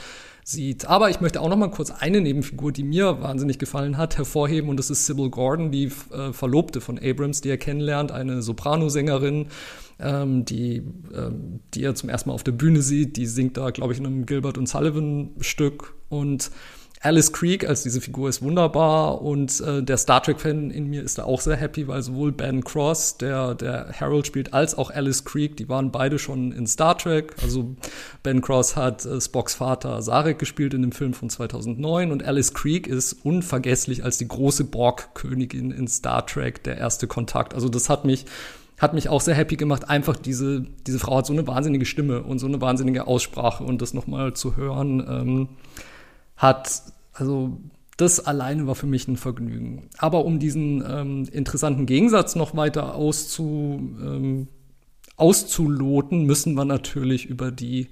[0.47, 0.85] sieht.
[0.85, 4.69] Aber ich möchte auch noch mal kurz eine Nebenfigur, die mir wahnsinnig gefallen hat, hervorheben.
[4.69, 9.47] Und das ist Sybil Gordon, die äh, Verlobte von Abrams, die er kennenlernt, eine Sopranosängerin,
[9.99, 10.83] ähm, die,
[11.13, 13.17] ähm, die er zum ersten Mal auf der Bühne sieht.
[13.17, 15.95] Die singt da, glaube ich, in einem Gilbert und Sullivan Stück.
[16.07, 16.49] Und
[17.01, 21.19] Alice Creek als diese Figur ist wunderbar und äh, der Star Trek-Fan in mir ist
[21.19, 25.23] da auch sehr happy, weil sowohl Ben Cross, der, der Harold spielt, als auch Alice
[25.23, 27.35] Creek, die waren beide schon in Star Trek.
[27.41, 27.75] Also
[28.23, 32.53] Ben Cross hat äh, Spocks Vater Sarek gespielt in dem Film von 2009 und Alice
[32.53, 37.53] Creek ist unvergesslich als die große Borg-Königin in Star Trek der erste Kontakt.
[37.53, 38.25] Also das hat mich
[38.79, 39.89] hat mich auch sehr happy gemacht.
[39.89, 43.81] Einfach diese, diese Frau hat so eine wahnsinnige Stimme und so eine wahnsinnige Aussprache und
[43.81, 44.99] das nochmal zu hören.
[44.99, 45.49] Ähm,
[46.37, 47.57] hat, also
[47.97, 49.89] das alleine war für mich ein Vergnügen.
[49.97, 54.47] Aber um diesen ähm, interessanten Gegensatz noch weiter auszu, ähm,
[55.17, 57.89] auszuloten, müssen wir natürlich über die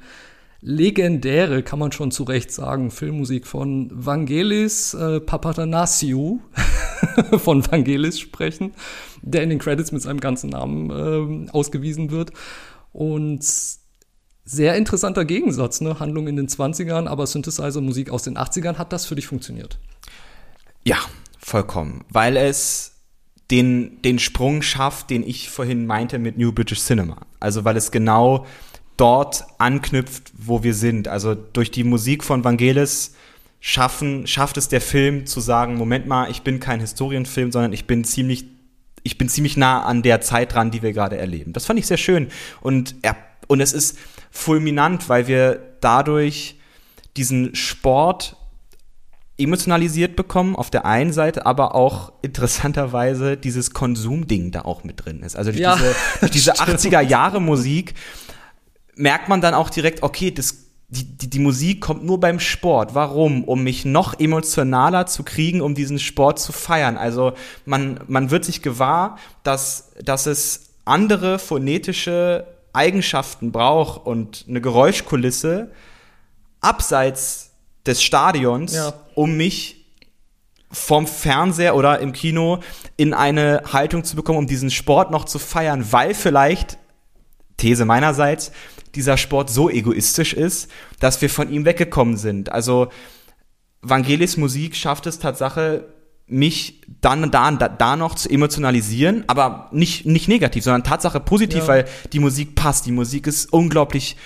[0.61, 6.39] legendäre, kann man schon zu Recht sagen, Filmmusik von Vangelis äh, Papatanasiou
[7.37, 8.73] von Vangelis sprechen,
[9.21, 12.31] der in den Credits mit seinem ganzen Namen äh, ausgewiesen wird.
[12.93, 13.43] Und
[14.45, 15.99] sehr interessanter Gegensatz, ne?
[15.99, 18.77] Handlung in den 20ern, aber Synthesizer-Musik aus den 80ern.
[18.77, 19.79] Hat das für dich funktioniert?
[20.83, 20.97] Ja,
[21.39, 22.05] vollkommen.
[22.09, 22.93] Weil es
[23.51, 27.25] den, den Sprung schafft, den ich vorhin meinte mit New British Cinema.
[27.39, 28.45] Also weil es genau
[28.97, 31.07] dort anknüpft, wo wir sind.
[31.07, 33.15] Also durch die Musik von Vangelis
[33.59, 37.87] schaffen, schafft es der Film zu sagen, Moment mal, ich bin kein Historienfilm, sondern ich
[37.87, 38.45] bin ziemlich,
[39.03, 41.51] ich bin ziemlich nah an der Zeit dran, die wir gerade erleben.
[41.51, 42.29] Das fand ich sehr schön.
[42.61, 43.15] Und er,
[43.47, 43.97] und es ist,
[44.35, 46.59] fulminant, weil wir dadurch
[47.15, 48.35] diesen Sport
[49.37, 55.23] emotionalisiert bekommen auf der einen Seite, aber auch interessanterweise dieses Konsumding da auch mit drin
[55.23, 55.35] ist.
[55.35, 57.95] Also durch ja, diese, diese 80er Jahre Musik
[58.95, 62.93] merkt man dann auch direkt, okay, das die, die, die Musik kommt nur beim Sport.
[62.93, 63.43] Warum?
[63.43, 66.95] Um mich noch emotionaler zu kriegen, um diesen Sport zu feiern.
[66.95, 67.33] Also
[67.65, 72.45] man, man wird sich gewahr, dass, dass es andere phonetische
[72.75, 75.71] Eigenschaften braucht und eine Geräuschkulisse
[76.61, 77.51] abseits
[77.85, 78.93] des Stadions, ja.
[79.13, 79.85] um mich
[80.71, 82.59] vom Fernseher oder im Kino
[82.97, 86.77] in eine Haltung zu bekommen, um diesen Sport noch zu feiern, weil vielleicht,
[87.57, 88.51] These meinerseits,
[88.95, 92.51] dieser Sport so egoistisch ist, dass wir von ihm weggekommen sind.
[92.51, 92.89] Also
[93.81, 95.85] Vangelis Musik schafft es Tatsache,
[96.27, 101.59] mich dann da, da, da noch zu emotionalisieren, aber nicht, nicht negativ, sondern Tatsache positiv,
[101.59, 101.67] ja.
[101.67, 102.85] weil die Musik passt.
[102.87, 104.17] Die Musik ist unglaublich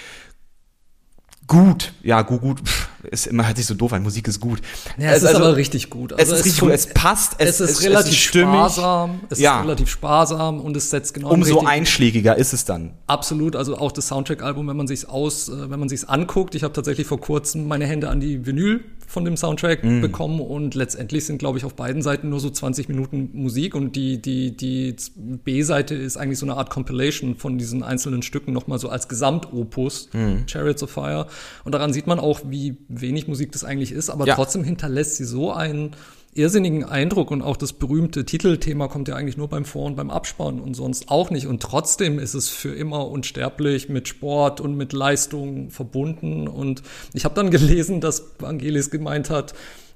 [1.50, 1.94] gut.
[2.02, 2.62] Ja, gut, gut.
[3.04, 4.04] Ist immer hört sich so doof an.
[4.04, 4.62] Musik ist gut.
[4.98, 6.14] Ja, es, es ist also, aber richtig gut.
[6.14, 6.72] Also es ist richtig gut.
[6.72, 7.36] Es passt.
[7.40, 9.20] Es, es ist relativ es ist sparsam.
[9.30, 9.58] Es ja.
[9.58, 11.32] ist relativ sparsam und es setzt genau.
[11.32, 12.94] Umso einschlägiger ist es dann.
[13.08, 13.58] Absolut.
[13.58, 16.56] Also auch das Soundtrack-Album, wenn man sich's aus, äh, wenn man sich's anguckt.
[16.56, 20.02] Ich habe tatsächlich vor kurzem meine Hände an die Vinyl von dem Soundtrack mm.
[20.02, 23.95] bekommen und letztendlich sind, glaube ich, auf beiden Seiten nur so 20 Minuten Musik und
[23.95, 28.78] die, die, die B-Seite ist eigentlich so eine Art Compilation von diesen einzelnen Stücken nochmal
[28.78, 30.45] so als Gesamtopus, mm.
[30.45, 31.26] Chariots of Fire.
[31.63, 34.36] Und daran sieht man auch, wie wenig Musik das eigentlich ist, aber ja.
[34.36, 35.95] trotzdem hinterlässt sie so einen
[36.34, 40.10] irrsinnigen Eindruck und auch das berühmte Titelthema kommt ja eigentlich nur beim Vor- und beim
[40.10, 41.48] Abspann und sonst auch nicht.
[41.48, 46.48] Und trotzdem ist es für immer unsterblich mit Sport und mit Leistung verbunden.
[46.48, 49.54] Und ich habe dann gelesen, dass Angelis gemeint hat,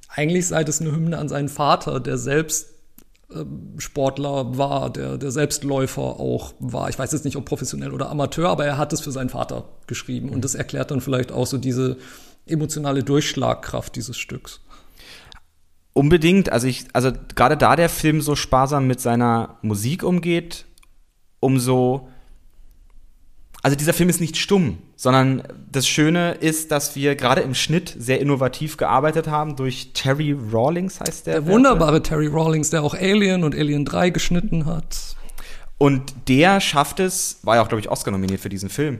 [0.09, 2.69] eigentlich sei das eine Hymne an seinen Vater, der selbst
[3.33, 6.89] ähm, Sportler war, der, der Selbstläufer auch war.
[6.89, 9.69] Ich weiß jetzt nicht, ob professionell oder Amateur, aber er hat es für seinen Vater
[9.87, 10.29] geschrieben.
[10.29, 11.97] Und das erklärt dann vielleicht auch so diese
[12.45, 14.61] emotionale Durchschlagkraft dieses Stücks.
[15.93, 20.65] Unbedingt, also ich, also gerade da der Film so sparsam mit seiner Musik umgeht,
[21.39, 22.09] umso,
[23.61, 27.93] also dieser Film ist nicht stumm, sondern das Schöne ist, dass wir gerade im Schnitt
[27.97, 31.41] sehr innovativ gearbeitet haben durch Terry Rawlings heißt der.
[31.41, 35.15] Der wunderbare Terry Rawlings, der auch Alien und Alien 3 geschnitten hat.
[35.77, 38.99] Und der schafft es, war ja auch, glaube ich, Oscar nominiert für diesen Film,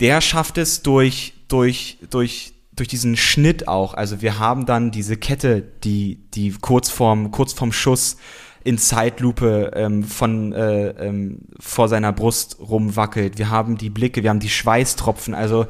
[0.00, 3.94] der schafft es durch, durch, durch, durch diesen Schnitt auch.
[3.94, 8.16] Also wir haben dann diese Kette, die, die kurz vorm, kurz vorm Schuss
[8.64, 13.38] in Zeitlupe ähm, von äh, ähm, vor seiner Brust rumwackelt.
[13.38, 15.34] Wir haben die Blicke, wir haben die Schweißtropfen.
[15.34, 15.66] Also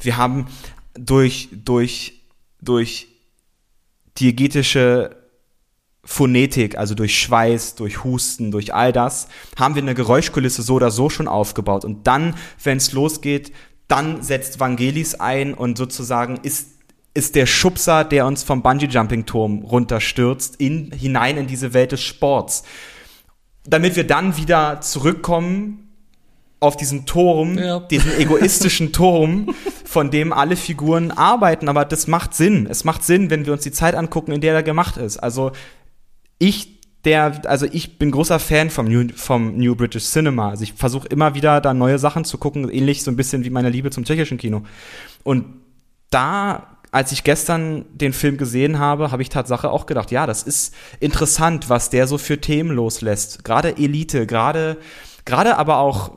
[0.00, 0.46] wir haben
[0.94, 2.20] durch durch
[2.60, 3.08] durch
[4.18, 5.16] diegetische
[6.04, 10.90] Phonetik, also durch Schweiß, durch Husten, durch all das, haben wir eine Geräuschkulisse so oder
[10.90, 11.84] so schon aufgebaut.
[11.84, 13.52] Und dann, wenn es losgeht,
[13.88, 16.74] dann setzt Vangelis ein und sozusagen ist
[17.14, 22.64] ist der Schubser, der uns vom Bungee-Jumping-Turm runterstürzt, in, hinein in diese Welt des Sports.
[23.64, 25.84] Damit wir dann wieder zurückkommen
[26.58, 27.78] auf diesen Turm, ja.
[27.78, 31.68] diesen egoistischen Turm, von dem alle Figuren arbeiten.
[31.68, 32.66] Aber das macht Sinn.
[32.68, 35.18] Es macht Sinn, wenn wir uns die Zeit angucken, in der er gemacht ist.
[35.18, 35.52] Also
[36.38, 36.73] ich
[37.04, 40.50] der, also ich bin großer Fan vom New, vom New British Cinema.
[40.50, 43.50] Also ich versuche immer wieder da neue Sachen zu gucken, ähnlich so ein bisschen wie
[43.50, 44.62] meine Liebe zum tschechischen Kino.
[45.22, 45.46] Und
[46.10, 50.44] da als ich gestern den Film gesehen habe, habe ich Tatsache auch gedacht, ja, das
[50.44, 53.42] ist interessant, was der so für Themen loslässt.
[53.42, 54.76] Gerade Elite, gerade,
[55.24, 56.12] gerade aber auch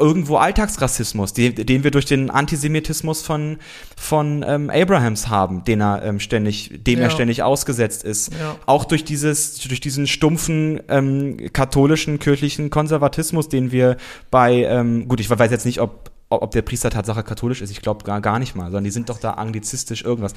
[0.00, 3.58] irgendwo Alltagsrassismus, den, den wir durch den Antisemitismus von,
[3.96, 7.04] von ähm, Abrahams haben, den er ähm, ständig, dem ja.
[7.04, 8.32] er ständig ausgesetzt ist.
[8.32, 8.56] Ja.
[8.66, 13.96] Auch durch dieses, durch diesen stumpfen ähm, katholischen kirchlichen Konservatismus, den wir
[14.30, 17.82] bei, ähm, gut, ich weiß jetzt nicht, ob ob der Priester Tatsache katholisch ist, ich
[17.82, 20.32] glaube gar, gar nicht mal, sondern die sind doch da anglizistisch irgendwas.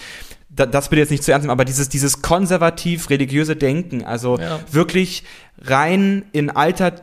[0.50, 4.60] Da, das bitte jetzt nicht zu ernst nehmen, aber dieses, dieses konservativ-religiöse Denken, also ja.
[4.72, 5.24] wirklich
[5.62, 6.96] rein in alter,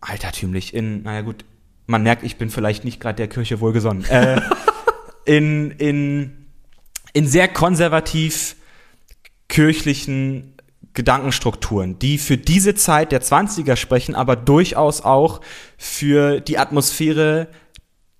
[0.00, 1.44] altertümlich, in, naja gut,
[1.88, 4.40] man merkt, ich bin vielleicht nicht gerade der Kirche wohlgesonnen, äh,
[5.24, 6.46] in, in,
[7.14, 8.56] in sehr konservativ
[9.48, 10.54] kirchlichen
[10.92, 15.40] Gedankenstrukturen, die für diese Zeit der 20er sprechen, aber durchaus auch
[15.78, 17.48] für die Atmosphäre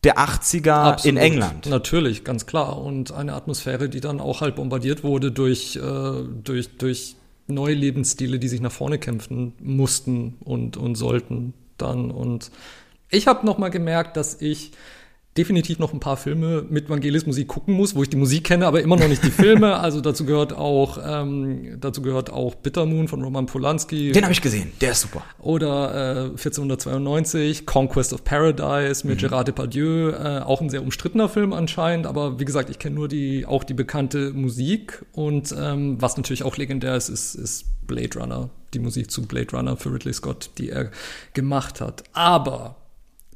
[0.05, 1.67] der 80er Absolut, in England.
[1.67, 2.79] Natürlich, ganz klar.
[2.79, 5.81] Und eine Atmosphäre, die dann auch halt bombardiert wurde durch, äh,
[6.43, 7.17] durch, durch
[7.49, 12.11] neue Lebensstile, die sich nach vorne kämpfen mussten und, und sollten dann.
[12.11, 12.51] Und
[13.11, 14.73] ich habe noch mal gemerkt, dass ich
[15.39, 18.67] definitiv noch ein paar Filme mit Vangelis Musik gucken muss, wo ich die Musik kenne,
[18.67, 19.79] aber immer noch nicht die Filme.
[19.89, 24.11] Also dazu gehört auch ähm, dazu gehört auch Bittermoon von Roman Polanski.
[24.11, 25.23] Den habe ich gesehen, der ist super.
[25.39, 29.21] Oder äh, 1492, Conquest of Paradise mit mhm.
[29.21, 33.09] Gerard Depardieu, äh, auch ein sehr umstrittener Film anscheinend, aber wie gesagt, ich kenne nur
[33.09, 38.19] die auch die bekannte Musik und ähm, was natürlich auch legendär ist, ist, ist Blade
[38.19, 40.91] Runner, die Musik zu Blade Runner für Ridley Scott, die er
[41.35, 42.03] gemacht hat.
[42.13, 42.77] Aber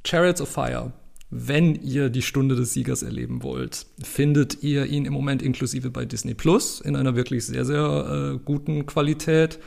[0.05, 0.93] Chariots of Fire
[1.35, 6.05] wenn ihr die Stunde des Siegers erleben wollt, findet ihr ihn im Moment inklusive bei
[6.05, 9.59] Disney Plus in einer wirklich sehr, sehr äh, guten Qualität.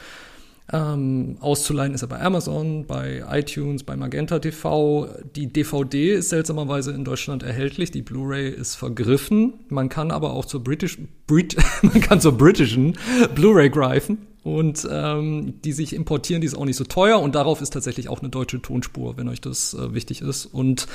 [0.74, 5.08] Ähm, auszuleihen ist er bei Amazon, bei iTunes, bei Magenta TV.
[5.36, 7.92] Die DVD ist seltsamerweise in Deutschland erhältlich.
[7.92, 9.54] Die Blu-ray ist vergriffen.
[9.70, 10.98] Man kann aber auch zur British,
[11.28, 12.98] Brit, man kann zur britischen
[13.36, 16.42] Blu-ray greifen und ähm, die sich importieren.
[16.42, 19.30] Die ist auch nicht so teuer und darauf ist tatsächlich auch eine deutsche Tonspur, wenn
[19.30, 20.48] euch das äh, wichtig ist.
[20.48, 20.88] Und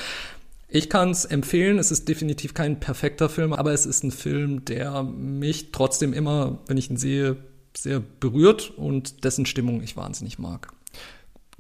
[0.68, 1.78] ich kann es empfehlen.
[1.78, 6.58] Es ist definitiv kein perfekter Film, aber es ist ein Film, der mich trotzdem immer,
[6.66, 7.36] wenn ich ihn sehe,
[7.76, 10.72] sehr berührt und dessen Stimmung ich wahnsinnig mag.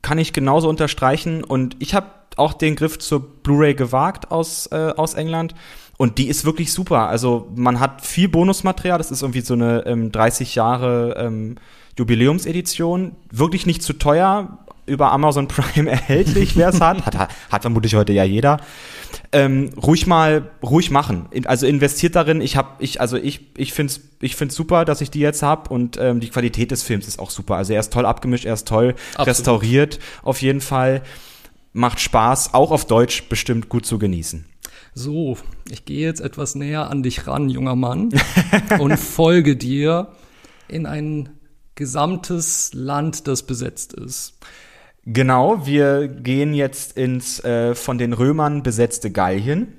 [0.02, 1.44] Kann ich genauso unterstreichen.
[1.44, 5.54] Und ich habe auch den Griff zur Blu-ray gewagt aus, äh, aus England.
[5.98, 7.08] Und die ist wirklich super.
[7.08, 8.98] Also man hat viel Bonusmaterial.
[8.98, 11.56] Das ist irgendwie so eine ähm, 30 Jahre ähm,
[11.98, 13.16] Jubiläumsedition.
[13.30, 14.58] Wirklich nicht zu teuer.
[14.90, 17.06] Über Amazon Prime erhältlich, wer es hat.
[17.06, 17.30] hat.
[17.50, 18.58] Hat vermutlich heute ja jeder
[19.32, 21.28] ähm, ruhig mal ruhig machen.
[21.44, 22.40] Also investiert darin.
[22.40, 25.70] Ich habe ich also ich ich find's ich find's super, dass ich die jetzt hab
[25.70, 27.56] und ähm, die Qualität des Films ist auch super.
[27.56, 29.28] Also er ist toll abgemischt, er ist toll Absolut.
[29.28, 31.02] restauriert auf jeden Fall.
[31.72, 34.44] Macht Spaß, auch auf Deutsch bestimmt gut zu genießen.
[34.92, 35.38] So,
[35.70, 38.08] ich gehe jetzt etwas näher an dich ran, junger Mann,
[38.80, 40.08] und folge dir
[40.66, 41.28] in ein
[41.76, 44.34] gesamtes Land, das besetzt ist.
[45.04, 49.76] Genau, wir gehen jetzt ins äh, von den Römern besetzte Gallien.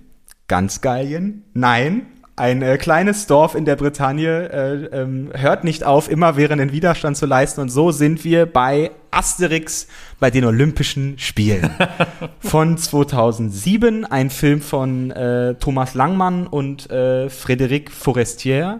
[0.48, 1.44] Ganz Gallien?
[1.54, 2.08] Nein,
[2.42, 7.16] ein äh, kleines Dorf in der Bretagne äh, ähm, hört nicht auf, immer immerwährenden Widerstand
[7.16, 7.62] zu leisten.
[7.62, 9.88] Und so sind wir bei Asterix
[10.20, 11.70] bei den Olympischen Spielen
[12.40, 14.06] von 2007.
[14.06, 18.80] Ein Film von äh, Thomas Langmann und äh, Frédéric Forestier.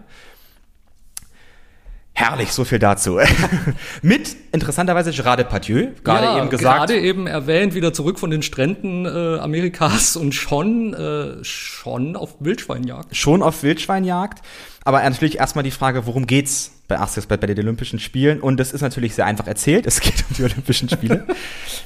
[2.22, 3.18] Herrlich, so viel dazu.
[4.04, 6.78] Mit interessanterweise Gerard Depardieu, gerade ja, eben gesagt.
[6.78, 12.36] Gerade eben erwähnt, wieder zurück von den Stränden äh, Amerikas und schon, äh, schon auf
[12.40, 13.18] Wildschweinjagd.
[13.18, 14.44] Schon auf Wildschweinjagd.
[14.84, 18.40] Aber natürlich erstmal die Frage, worum geht's bei Asterix bei, bei den Olympischen Spielen?
[18.40, 19.88] Und das ist natürlich sehr einfach erzählt.
[19.88, 21.26] Es geht um die Olympischen Spiele.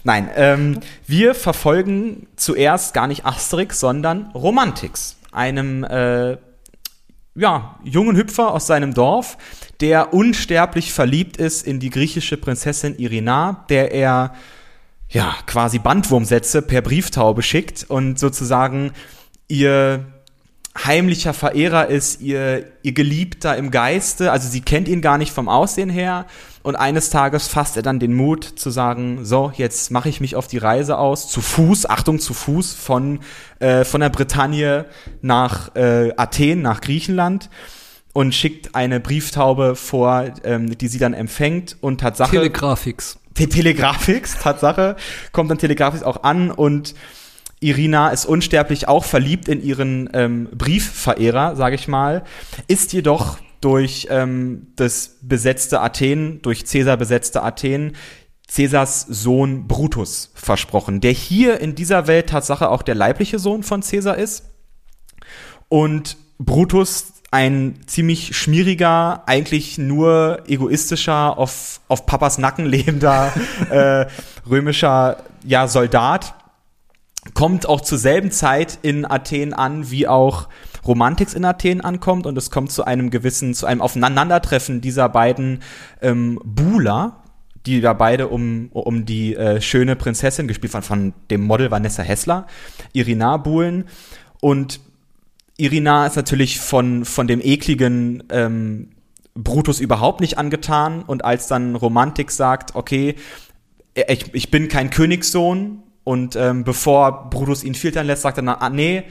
[0.04, 6.36] Nein, ähm, wir verfolgen zuerst gar nicht Asterix, sondern Romantix, einem äh,
[7.36, 9.38] ja, jungen Hüpfer aus seinem Dorf,
[9.82, 14.34] der unsterblich verliebt ist in die griechische Prinzessin Irina, der er
[15.10, 18.92] ja quasi Bandwurmsätze per Brieftaube schickt und sozusagen
[19.48, 20.06] ihr
[20.84, 24.32] heimlicher Verehrer ist, ihr, ihr Geliebter im Geiste.
[24.32, 26.26] Also sie kennt ihn gar nicht vom Aussehen her.
[26.64, 30.36] Und eines Tages fasst er dann den Mut zu sagen, so, jetzt mache ich mich
[30.36, 33.20] auf die Reise aus, zu Fuß, Achtung, zu Fuß, von,
[33.60, 34.86] äh, von der Bretagne
[35.22, 37.50] nach äh, Athen, nach Griechenland
[38.16, 42.32] und schickt eine Brieftaube vor, ähm, die sie dann empfängt und Tatsache.
[42.32, 43.20] Telegrafix.
[43.34, 44.96] Te Telegrafix, Tatsache,
[45.34, 46.96] kommt dann Telegrafix auch an und
[47.60, 52.24] Irina ist unsterblich auch verliebt in ihren ähm, Briefverehrer, sage ich mal,
[52.70, 57.98] ist jedoch durch ähm, das besetzte Athen, durch Caesar besetzte Athen,
[58.50, 63.82] Caesars Sohn Brutus versprochen, der hier in dieser Welt Tatsache auch der leibliche Sohn von
[63.82, 64.46] Caesar ist.
[65.68, 73.34] Und Brutus ein ziemlich schmieriger, eigentlich nur egoistischer, auf, auf Papas Nacken lebender
[73.70, 74.06] äh,
[74.50, 76.34] römischer ja, Soldat,
[77.34, 80.48] kommt auch zur selben Zeit in Athen an, wie auch
[80.86, 85.62] Romantix in Athen ankommt und es kommt zu einem gewissen, zu einem Aufeinandertreffen dieser beiden
[86.02, 87.24] ähm, Buhler,
[87.66, 92.04] die da beide um, um die äh, schöne Prinzessin, gespielt von, von dem Model Vanessa
[92.04, 92.46] Hessler,
[92.94, 93.86] Irina buhlen.
[94.40, 94.80] Und
[95.58, 98.90] Irina ist natürlich von, von dem ekligen ähm,
[99.34, 101.04] Brutus überhaupt nicht angetan.
[101.04, 103.16] Und als dann Romantik sagt, okay,
[103.94, 108.70] ich, ich bin kein Königssohn, und ähm, bevor Brutus ihn filtern lässt, sagt er, ah,
[108.70, 109.04] nee,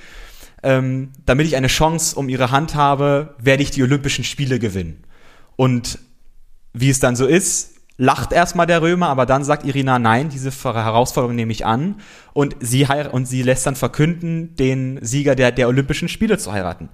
[0.63, 5.03] ähm, damit ich eine Chance um ihre Hand habe, werde ich die Olympischen Spiele gewinnen.
[5.57, 5.99] Und
[6.73, 10.51] wie es dann so ist, lacht erstmal der Römer, aber dann sagt Irina, nein, diese
[10.51, 11.97] Herausforderung nehme ich an.
[12.33, 16.89] Und sie, und sie lässt dann verkünden, den Sieger der, der Olympischen Spiele zu heiraten.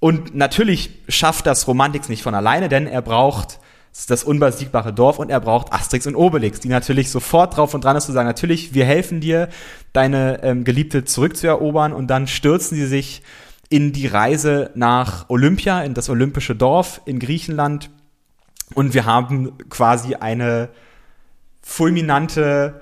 [0.00, 3.58] Und natürlich schafft das Romantix nicht von alleine, denn er braucht
[4.06, 7.96] das unbesiegbare Dorf und er braucht Asterix und Obelix, die natürlich sofort drauf und dran
[7.96, 9.48] ist zu sagen, natürlich, wir helfen dir,
[9.92, 13.22] deine ähm, Geliebte zurückzuerobern und dann stürzen sie sich
[13.70, 17.90] in die Reise nach Olympia, in das olympische Dorf in Griechenland
[18.74, 20.68] und wir haben quasi eine
[21.62, 22.80] fulminante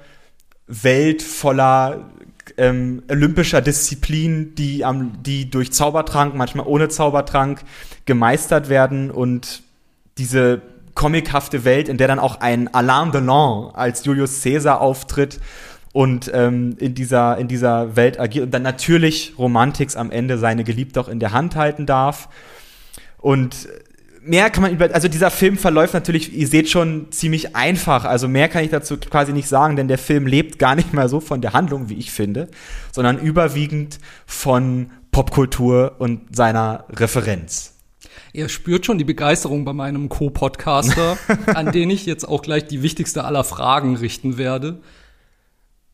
[0.66, 2.10] Welt voller
[2.56, 7.62] ähm, olympischer Disziplin, die, am, die durch Zaubertrank, manchmal ohne Zaubertrank
[8.04, 9.10] gemeistert werden.
[9.10, 9.62] Und
[10.18, 10.62] diese
[10.94, 15.40] comichafte Welt, in der dann auch ein Alain Delon als Julius Caesar auftritt
[15.92, 20.64] und ähm, in dieser in dieser Welt agiert und dann natürlich Romantix am Ende seine
[20.64, 22.28] Geliebte auch in der Hand halten darf.
[23.18, 23.68] Und
[24.26, 28.28] mehr kann man über also dieser Film verläuft natürlich ihr seht schon ziemlich einfach also
[28.28, 31.20] mehr kann ich dazu quasi nicht sagen denn der Film lebt gar nicht mal so
[31.20, 32.48] von der Handlung wie ich finde
[32.92, 37.72] sondern überwiegend von Popkultur und seiner Referenz
[38.32, 41.16] Ihr spürt schon die Begeisterung bei meinem Co-Podcaster,
[41.46, 44.82] an den ich jetzt auch gleich die wichtigste aller Fragen richten werde.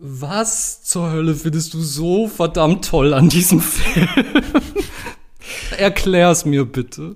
[0.01, 4.09] Was zur Hölle findest du so verdammt toll an diesem Film?
[5.79, 7.15] Erklär's mir bitte.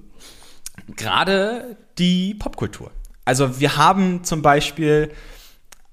[0.95, 2.91] Gerade die Popkultur.
[3.25, 5.11] Also wir haben zum Beispiel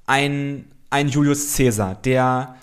[0.05, 2.55] ein, ein Julius Caesar, der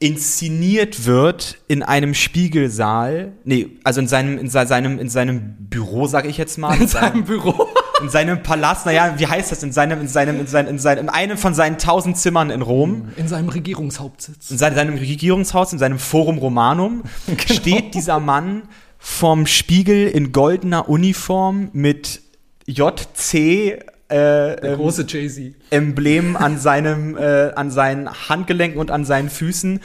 [0.00, 6.24] inszeniert wird in einem Spiegelsaal, nee, also in seinem, in seinem, in seinem Büro, sag
[6.24, 6.74] ich jetzt mal.
[6.74, 7.68] In, in seinem Büro?
[8.02, 9.62] In seinem Palast, naja, wie heißt das?
[9.62, 12.62] In seinem, in seinem, in seinem, in seinem, in einem von seinen tausend Zimmern in
[12.62, 13.08] Rom.
[13.18, 14.50] In seinem Regierungshauptsitz.
[14.50, 17.42] In seinem Regierungshaus, in seinem Forum Romanum, genau.
[17.42, 18.62] steht dieser Mann
[19.00, 22.20] vorm Spiegel in goldener Uniform mit
[22.66, 23.80] JC
[24.10, 25.54] äh, Der große Jay-Z.
[25.70, 29.80] Emblem an seinem, äh, an seinen Handgelenken und an seinen Füßen.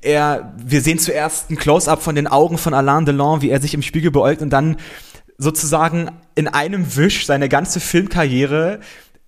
[0.00, 3.74] Er, wir sehen zuerst ein Close-up von den Augen von Alain Delon, wie er sich
[3.74, 4.76] im Spiegel beäugt und dann
[5.38, 8.80] sozusagen in einem Wisch seine ganze Filmkarriere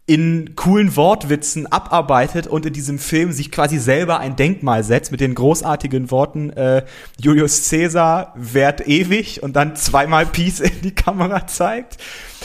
[0.06, 5.20] in coolen Wortwitzen abarbeitet und in diesem Film sich quasi selber ein Denkmal setzt mit
[5.20, 6.84] den großartigen Worten äh,
[7.18, 11.96] Julius Caesar währt ewig und dann zweimal Peace in die Kamera zeigt.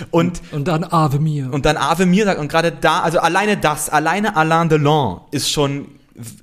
[0.10, 1.52] Und, und dann Ave Mir.
[1.52, 5.52] Und dann Ave Mir sagt, und gerade da, also alleine das, alleine Alain Delon ist
[5.52, 6.00] schon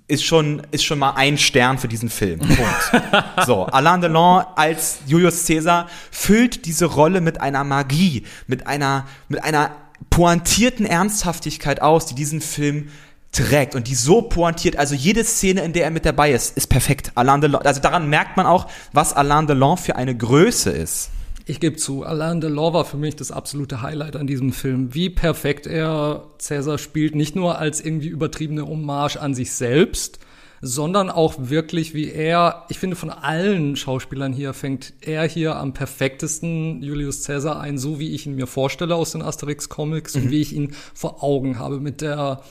[0.09, 2.39] ist schon, ist schon mal ein Stern für diesen Film.
[2.41, 3.47] Punkt.
[3.47, 9.45] so, Alain Delon als Julius Caesar füllt diese Rolle mit einer Magie, mit einer, mit
[9.45, 9.71] einer
[10.11, 12.89] pointierten Ernsthaftigkeit aus, die diesen Film
[13.33, 16.69] trägt und die so pointiert, also jede Szene, in der er mit dabei ist, ist
[16.69, 17.13] perfekt.
[17.15, 21.11] Alain Delon, also daran merkt man auch, was Alain Delon für eine Größe ist.
[21.49, 24.95] Ich gebe zu, Alain Delon war für mich das absolute Highlight an diesem Film.
[24.95, 30.19] Wie perfekt er Cäsar spielt, nicht nur als irgendwie übertriebene Hommage an sich selbst,
[30.61, 35.73] sondern auch wirklich, wie er, ich finde, von allen Schauspielern hier fängt er hier am
[35.73, 40.23] perfektesten Julius Caesar ein, so wie ich ihn mir vorstelle aus den Asterix-Comics mhm.
[40.23, 42.43] und wie ich ihn vor Augen habe, mit der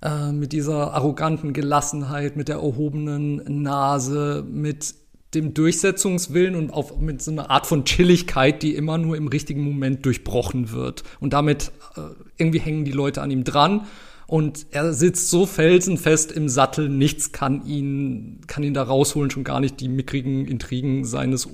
[0.00, 4.94] äh, mit dieser arroganten Gelassenheit, mit der erhobenen Nase, mit
[5.34, 9.62] dem Durchsetzungswillen und auch mit so einer Art von Chilligkeit, die immer nur im richtigen
[9.62, 11.02] Moment durchbrochen wird.
[11.20, 12.00] Und damit äh,
[12.38, 13.86] irgendwie hängen die Leute an ihm dran.
[14.28, 19.42] Und er sitzt so felsenfest im Sattel, nichts kann ihn, kann ihn da rausholen, schon
[19.42, 21.48] gar nicht die mickrigen Intrigen seines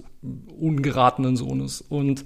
[0.59, 1.81] ungeratenen Sohnes.
[1.83, 2.25] Und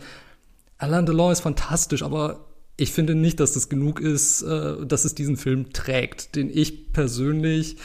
[0.78, 2.46] Alain Delon ist fantastisch, aber
[2.78, 6.94] ich finde nicht, dass das genug ist, äh, dass es diesen Film trägt, den ich
[6.94, 7.76] persönlich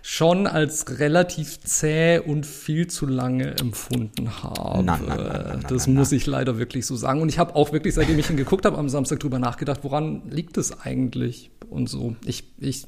[0.00, 4.82] schon als relativ zäh und viel zu lange empfunden habe.
[4.82, 7.20] Nein, nein, nein, das muss ich leider wirklich so sagen.
[7.20, 10.30] Und ich habe auch wirklich, seitdem ich ihn geguckt habe, am Samstag drüber nachgedacht, woran
[10.30, 12.16] liegt es eigentlich und so.
[12.24, 12.86] Ich, ich,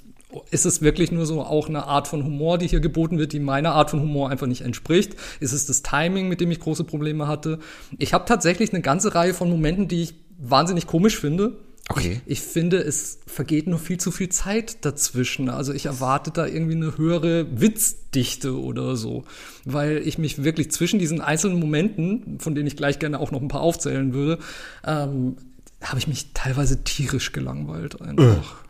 [0.51, 3.41] ist es wirklich nur so auch eine Art von Humor, die hier geboten wird, die
[3.41, 5.17] meiner Art von Humor einfach nicht entspricht?
[5.41, 7.59] Ist es das Timing, mit dem ich große Probleme hatte?
[7.99, 11.57] Ich habe tatsächlich eine ganze Reihe von Momenten, die ich wahnsinnig komisch finde
[11.89, 12.21] Okay.
[12.27, 15.49] Ich, ich, finde, es vergeht nur viel zu viel Zeit dazwischen.
[15.49, 19.25] Also ich erwarte da irgendwie eine höhere Witzdichte oder so,
[19.65, 23.41] weil ich mich wirklich zwischen diesen einzelnen Momenten, von denen ich gleich gerne auch noch
[23.41, 24.39] ein paar aufzählen würde,
[24.85, 25.37] ähm,
[25.83, 28.65] habe ich mich teilweise tierisch gelangweilt einfach.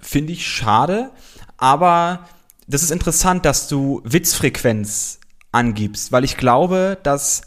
[0.00, 1.10] Finde ich schade,
[1.56, 2.28] aber
[2.66, 5.18] das ist interessant, dass du Witzfrequenz
[5.52, 7.42] angibst, weil ich glaube, dass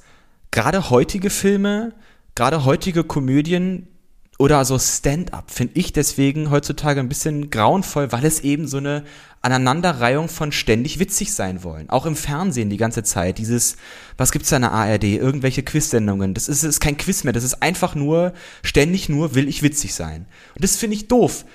[0.52, 1.94] gerade heutige Filme,
[2.36, 3.88] gerade heutige Komödien
[4.42, 9.04] oder so Stand-up finde ich deswegen heutzutage ein bisschen grauenvoll, weil es eben so eine
[9.44, 11.92] Aneinanderreihung von ständig witzig sein wollen.
[11.92, 13.38] Auch im Fernsehen die ganze Zeit.
[13.38, 13.78] Dieses,
[14.18, 15.04] was gibt's da in der ARD?
[15.04, 16.34] Irgendwelche Quiz-Sendungen.
[16.34, 17.34] Das ist, ist kein Quiz mehr.
[17.34, 18.34] Das ist einfach nur,
[18.64, 20.26] ständig nur will ich witzig sein.
[20.56, 21.46] Und das finde ich doof.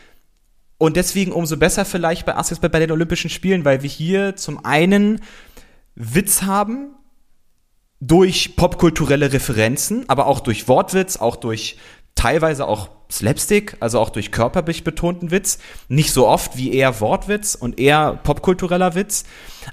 [0.79, 4.65] Und deswegen umso besser vielleicht bei Asterix bei den Olympischen Spielen, weil wir hier zum
[4.65, 5.21] einen
[5.95, 6.97] Witz haben,
[8.01, 11.79] durch popkulturelle Referenzen, aber auch durch Wortwitz, auch durch
[12.15, 15.59] teilweise auch Slapstick, also auch durch körperlich betonten Witz,
[15.89, 19.25] nicht so oft wie eher Wortwitz und eher popkultureller Witz,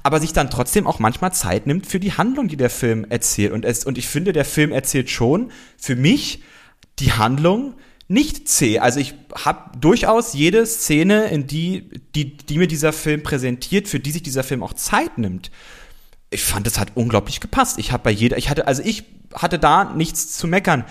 [0.04, 3.52] aber sich dann trotzdem auch manchmal Zeit nimmt für die Handlung, die der Film erzählt.
[3.52, 6.44] Und, es, und ich finde, der Film erzählt schon für mich
[7.00, 7.74] die Handlung
[8.14, 8.80] nicht zäh.
[8.80, 14.00] Also ich habe durchaus jede Szene, in die, die, die mir dieser Film präsentiert, für
[14.00, 15.52] die sich dieser Film auch Zeit nimmt.
[16.30, 17.78] Ich fand, es hat unglaublich gepasst.
[17.80, 19.04] Ich habe bei jeder, ich hatte, also ich
[19.34, 20.86] hatte da nichts zu meckern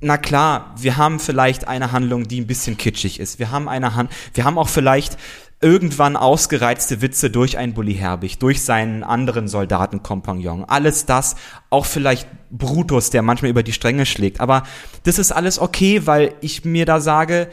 [0.00, 3.38] na klar, wir haben vielleicht eine Handlung, die ein bisschen kitschig ist.
[3.38, 5.18] Wir haben eine Hand, wir haben auch vielleicht
[5.60, 10.64] irgendwann ausgereizte Witze durch einen Bully Herbig, durch seinen anderen Soldatenkompagnon.
[10.64, 11.36] Alles das,
[11.68, 14.40] auch vielleicht Brutus, der manchmal über die Stränge schlägt.
[14.40, 14.62] Aber
[15.04, 17.48] das ist alles okay, weil ich mir da sage,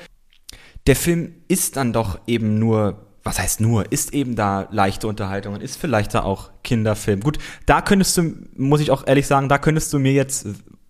[0.88, 5.53] der Film ist dann doch eben nur was heißt nur, ist eben da leichte Unterhaltung
[5.53, 7.20] und ist vielleicht da auch Kinderfilm.
[7.20, 10.47] Gut, da könntest du, muss ich auch ehrlich sagen, da könntest du mir jetzt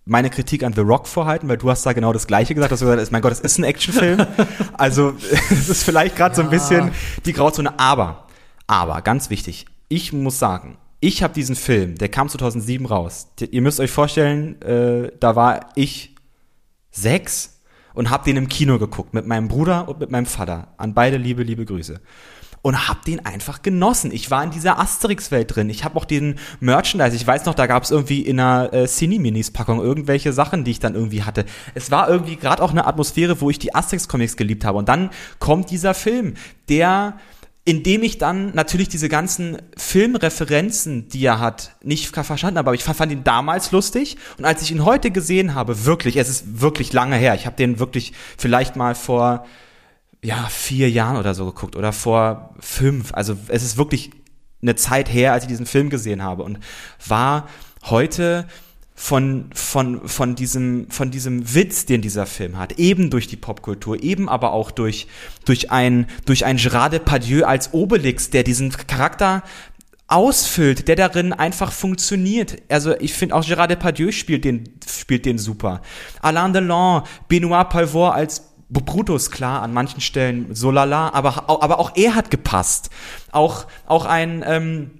[0.08, 2.72] meine Kritik an The Rock vorhalten, weil du hast da genau das Gleiche gesagt.
[2.72, 4.26] dass Du gesagt hast, mein Gott, das ist ein Actionfilm.
[4.72, 5.12] also
[5.50, 6.36] es ist vielleicht gerade ja.
[6.36, 6.90] so ein bisschen
[7.26, 7.78] die Grauzone.
[7.78, 8.26] Aber,
[8.66, 13.28] aber, ganz wichtig, ich muss sagen, ich habe diesen Film, der kam 2007 raus.
[13.50, 16.14] Ihr müsst euch vorstellen, äh, da war ich
[16.90, 17.60] sechs
[17.94, 20.68] und habe den im Kino geguckt mit meinem Bruder und mit meinem Vater.
[20.78, 22.00] An beide liebe, liebe Grüße
[22.62, 24.12] und habe den einfach genossen.
[24.12, 25.70] Ich war in dieser Asterix-Welt drin.
[25.70, 27.16] Ich habe auch den Merchandise.
[27.16, 30.80] Ich weiß noch, da gab es irgendwie in einer äh, Cine-Minis-Packung irgendwelche Sachen, die ich
[30.80, 31.44] dann irgendwie hatte.
[31.74, 34.78] Es war irgendwie gerade auch eine Atmosphäre, wo ich die Asterix-Comics geliebt habe.
[34.78, 36.34] Und dann kommt dieser Film,
[36.68, 37.18] der
[37.68, 42.82] indem ich dann natürlich diese ganzen Filmreferenzen, die er hat, nicht verstanden habe, aber ich
[42.82, 46.94] fand ihn damals lustig und als ich ihn heute gesehen habe, wirklich, es ist wirklich
[46.94, 49.44] lange her, ich habe den wirklich vielleicht mal vor
[50.22, 53.14] ja, vier Jahren oder so geguckt oder vor fünf.
[53.14, 54.10] Also es ist wirklich
[54.60, 56.58] eine Zeit her, als ich diesen Film gesehen habe und
[57.06, 57.48] war
[57.84, 58.46] heute
[58.94, 64.02] von, von, von, diesem, von diesem Witz, den dieser Film hat, eben durch die Popkultur,
[64.02, 65.06] eben aber auch durch,
[65.44, 69.44] durch ein, durch ein Gerard Depardieu als Obelix, der diesen Charakter
[70.08, 72.56] ausfüllt, der darin einfach funktioniert.
[72.68, 75.80] Also ich finde auch Gerard Depardieu spielt den, spielt den super.
[76.20, 81.92] Alain Delon, Benoit Palvor als Brutus klar an manchen Stellen so lala, aber, aber auch
[81.94, 82.90] er hat gepasst.
[83.32, 84.90] Auch, auch ein, ähm,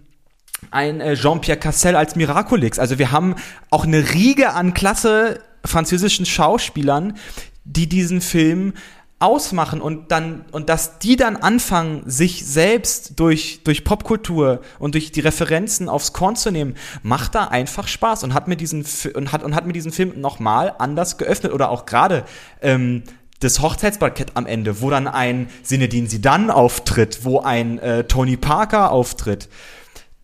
[0.71, 2.79] ein äh, Jean-Pierre Cassel als Miraculix.
[2.79, 3.35] Also wir haben
[3.71, 7.17] auch eine Riege an klasse französischen Schauspielern,
[7.65, 8.73] die diesen Film
[9.21, 15.11] ausmachen und dann und dass die dann anfangen sich selbst durch durch Popkultur und durch
[15.11, 19.33] die Referenzen aufs Korn zu nehmen macht da einfach Spaß und hat mir diesen und
[19.33, 22.25] hat und hat mir diesen Film noch mal anders geöffnet oder auch gerade
[22.63, 23.03] ähm,
[23.41, 28.91] das Hochzeitsparkett am Ende, wo dann ein Sinedin Sidan auftritt, wo ein äh, Tony Parker
[28.91, 29.49] auftritt.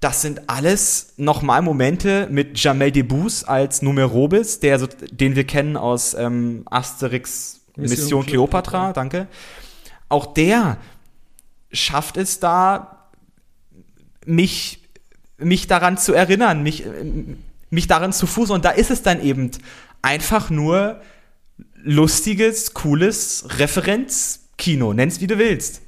[0.01, 5.77] Das sind alles nochmal Momente mit Jamel Debbouze als Numerobis, der so, den wir kennen
[5.77, 9.29] aus ähm, Asterix Mission, Mission Cleopatra, danke.
[10.09, 10.77] Auch der
[11.73, 13.09] schafft es da,
[14.27, 14.83] mich,
[15.39, 16.85] mich daran zu erinnern, mich,
[17.71, 18.55] mich daran zu fußen.
[18.55, 19.51] Und da ist es dann eben
[20.03, 21.01] einfach nur
[21.85, 24.95] lustiges, cooles Referenzkino.
[24.95, 25.83] Nenn's wie du willst.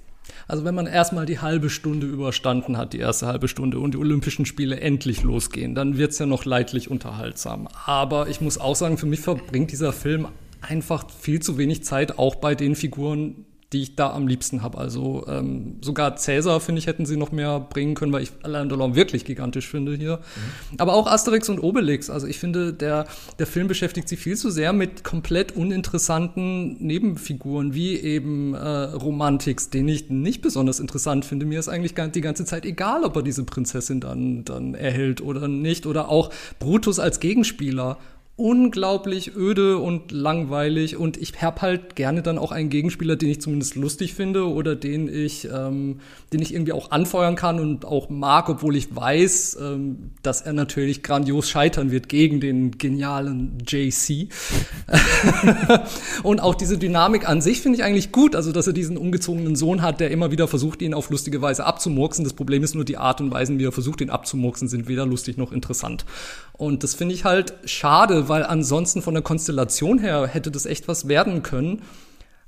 [0.46, 3.98] Also wenn man erstmal die halbe Stunde überstanden hat, die erste halbe Stunde, und die
[3.98, 7.66] Olympischen Spiele endlich losgehen, dann wird's ja noch leidlich unterhaltsam.
[7.84, 10.28] Aber ich muss auch sagen, für mich verbringt dieser Film
[10.60, 14.78] einfach viel zu wenig Zeit, auch bei den Figuren, die ich da am liebsten habe.
[14.78, 18.68] Also ähm, sogar Cäsar, finde ich, hätten sie noch mehr bringen können, weil ich Alain
[18.68, 20.18] Delon wirklich gigantisch finde hier.
[20.18, 20.78] Mhm.
[20.78, 22.08] Aber auch Asterix und Obelix.
[22.08, 23.06] Also ich finde, der,
[23.40, 29.68] der Film beschäftigt sich viel zu sehr mit komplett uninteressanten Nebenfiguren, wie eben äh, Romantix,
[29.68, 31.44] den ich nicht besonders interessant finde.
[31.44, 35.48] Mir ist eigentlich die ganze Zeit egal, ob er diese Prinzessin dann, dann erhält oder
[35.48, 35.86] nicht.
[35.86, 37.98] Oder auch Brutus als Gegenspieler
[38.38, 43.40] unglaublich öde und langweilig und ich habe halt gerne dann auch einen Gegenspieler, den ich
[43.40, 46.00] zumindest lustig finde oder den ich, ähm,
[46.34, 50.52] den ich irgendwie auch anfeuern kann und auch mag, obwohl ich weiß, ähm, dass er
[50.52, 54.28] natürlich grandios scheitern wird gegen den genialen JC.
[56.22, 59.56] und auch diese Dynamik an sich finde ich eigentlich gut, also dass er diesen ungezogenen
[59.56, 62.22] Sohn hat, der immer wieder versucht, ihn auf lustige Weise abzumurksen.
[62.22, 65.06] Das Problem ist nur die Art und Weise, wie er versucht, ihn abzumurksen, sind weder
[65.06, 66.04] lustig noch interessant.
[66.52, 70.88] Und das finde ich halt schade, weil ansonsten von der Konstellation her hätte das echt
[70.88, 71.82] was werden können.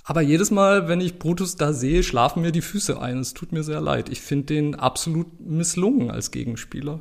[0.03, 3.19] Aber jedes Mal, wenn ich Brutus da sehe, schlafen mir die Füße ein.
[3.19, 4.09] Es tut mir sehr leid.
[4.09, 6.99] Ich finde den absolut misslungen als Gegenspieler.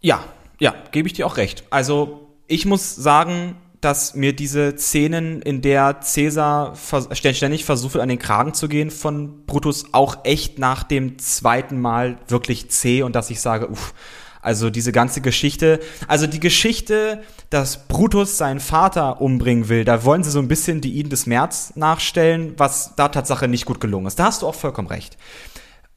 [0.00, 0.24] Ja,
[0.60, 1.64] ja, gebe ich dir auch recht.
[1.70, 6.74] Also ich muss sagen, dass mir diese Szenen, in der Cäsar
[7.12, 12.18] ständig versucht, an den Kragen zu gehen von Brutus, auch echt nach dem zweiten Mal
[12.28, 13.92] wirklich zäh und dass ich sage, uff,
[14.44, 20.22] also diese ganze Geschichte, also die Geschichte, dass Brutus seinen Vater umbringen will, da wollen
[20.22, 24.06] sie so ein bisschen die Iden des März nachstellen, was da Tatsache nicht gut gelungen
[24.06, 24.18] ist.
[24.18, 25.16] Da hast du auch vollkommen recht.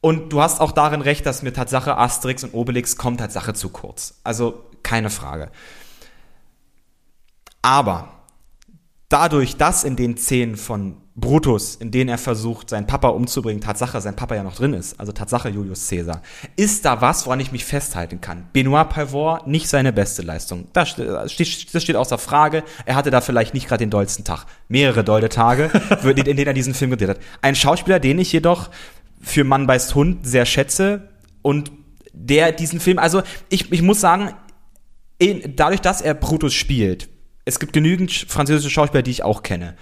[0.00, 3.68] Und du hast auch darin recht, dass mir Tatsache Asterix und Obelix kommt Tatsache zu
[3.68, 4.20] kurz.
[4.24, 5.50] Also keine Frage.
[7.62, 8.08] Aber
[9.08, 14.00] dadurch, dass in den Szenen von Brutus, in denen er versucht, seinen Papa umzubringen, Tatsache,
[14.00, 16.22] sein Papa ja noch drin ist, also Tatsache Julius Caesar,
[16.56, 18.46] ist da was, woran ich mich festhalten kann.
[18.52, 20.68] Benoit Pavor, nicht seine beste Leistung.
[20.72, 22.62] Das steht, das steht außer Frage.
[22.86, 24.46] Er hatte da vielleicht nicht gerade den dollsten Tag.
[24.68, 25.70] Mehrere dolle Tage,
[26.04, 27.20] in denen er diesen Film gedreht hat.
[27.42, 28.70] Ein Schauspieler, den ich jedoch
[29.20, 31.08] für Mann beißt Hund sehr schätze
[31.42, 31.72] und
[32.12, 34.34] der diesen Film, also ich, ich muss sagen,
[35.56, 37.08] dadurch, dass er Brutus spielt,
[37.44, 39.74] es gibt genügend französische Schauspieler, die ich auch kenne.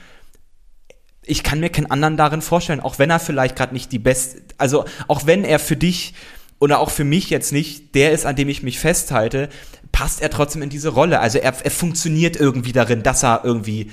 [1.27, 4.43] Ich kann mir keinen anderen darin vorstellen, auch wenn er vielleicht gerade nicht die beste,
[4.59, 6.15] also auch wenn er für dich
[6.59, 9.49] oder auch für mich jetzt nicht der ist, an dem ich mich festhalte,
[9.93, 11.21] passt er trotzdem in diese Rolle.
[11.21, 13.91] Also er, er funktioniert irgendwie darin, dass er irgendwie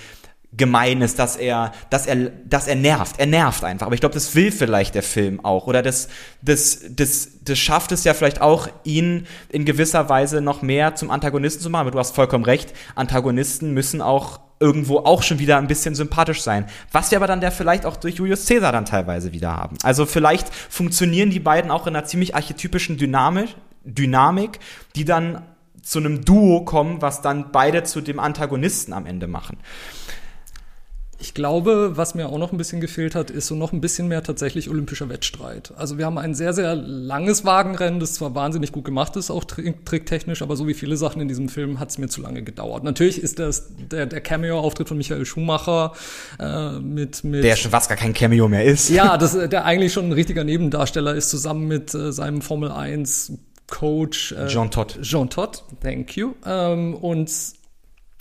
[0.55, 3.15] gemein ist, dass er, dass er, dass er nervt.
[3.17, 3.87] Er nervt einfach.
[3.87, 5.67] Aber ich glaube, das will vielleicht der Film auch.
[5.67, 6.09] Oder das,
[6.41, 11.09] das, das, das schafft es ja vielleicht auch, ihn in gewisser Weise noch mehr zum
[11.09, 11.81] Antagonisten zu machen.
[11.81, 12.73] Aber du hast vollkommen recht.
[12.95, 16.67] Antagonisten müssen auch irgendwo auch schon wieder ein bisschen sympathisch sein.
[16.93, 19.77] Was wir aber dann der vielleicht auch durch Julius Caesar dann teilweise wieder haben.
[19.83, 24.59] Also vielleicht funktionieren die beiden auch in einer ziemlich archetypischen Dynamik, Dynamik,
[24.95, 25.41] die dann
[25.81, 29.57] zu einem Duo kommen, was dann beide zu dem Antagonisten am Ende machen.
[31.23, 34.09] Ich glaube, was mir auch noch ein bisschen gefehlt hat, ist so noch ein bisschen
[34.09, 35.71] mehr tatsächlich olympischer Wettstreit.
[35.77, 39.45] Also wir haben ein sehr, sehr langes Wagenrennen, das zwar wahnsinnig gut gemacht ist, auch
[39.45, 42.83] tricktechnisch, aber so wie viele Sachen in diesem Film hat es mir zu lange gedauert.
[42.83, 45.93] Natürlich ist das der, der Cameo-Auftritt von Michael Schumacher
[46.41, 48.89] äh, mit, mit Der schon fast gar kein Cameo mehr ist.
[48.89, 53.31] Ja, das, der eigentlich schon ein richtiger Nebendarsteller ist, zusammen mit äh, seinem Formel 1
[53.67, 54.99] Coach äh, Jean Todt.
[55.01, 56.33] Jean Todt, thank you.
[56.45, 57.31] Ähm, und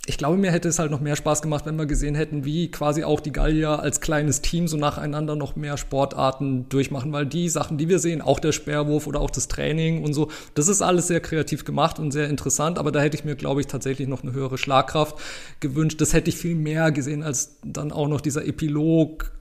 [0.05, 2.69] ich glaube, mir hätte es halt noch mehr Spaß gemacht, wenn wir gesehen hätten, wie
[2.69, 7.47] quasi auch die Gallier als kleines Team so nacheinander noch mehr Sportarten durchmachen, weil die
[7.47, 10.81] Sachen, die wir sehen, auch der Sperrwurf oder auch das Training und so, das ist
[10.81, 14.09] alles sehr kreativ gemacht und sehr interessant, aber da hätte ich mir, glaube ich, tatsächlich
[14.09, 15.15] noch eine höhere Schlagkraft
[15.61, 16.01] gewünscht.
[16.01, 19.31] Das hätte ich viel mehr gesehen als dann auch noch dieser Epilog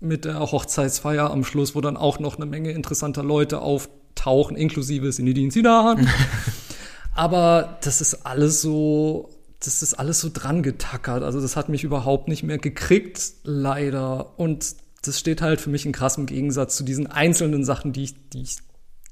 [0.00, 5.12] mit der Hochzeitsfeier am Schluss, wo dann auch noch eine Menge interessanter Leute auftauchen, inklusive
[5.12, 6.08] Sinidin Sidan.
[7.14, 9.30] aber das ist alles so
[9.64, 11.22] das ist alles so dran getackert.
[11.22, 14.38] Also das hat mich überhaupt nicht mehr gekriegt, leider.
[14.38, 18.28] Und das steht halt für mich in krassem Gegensatz zu diesen einzelnen Sachen, die ich,
[18.30, 18.56] die ich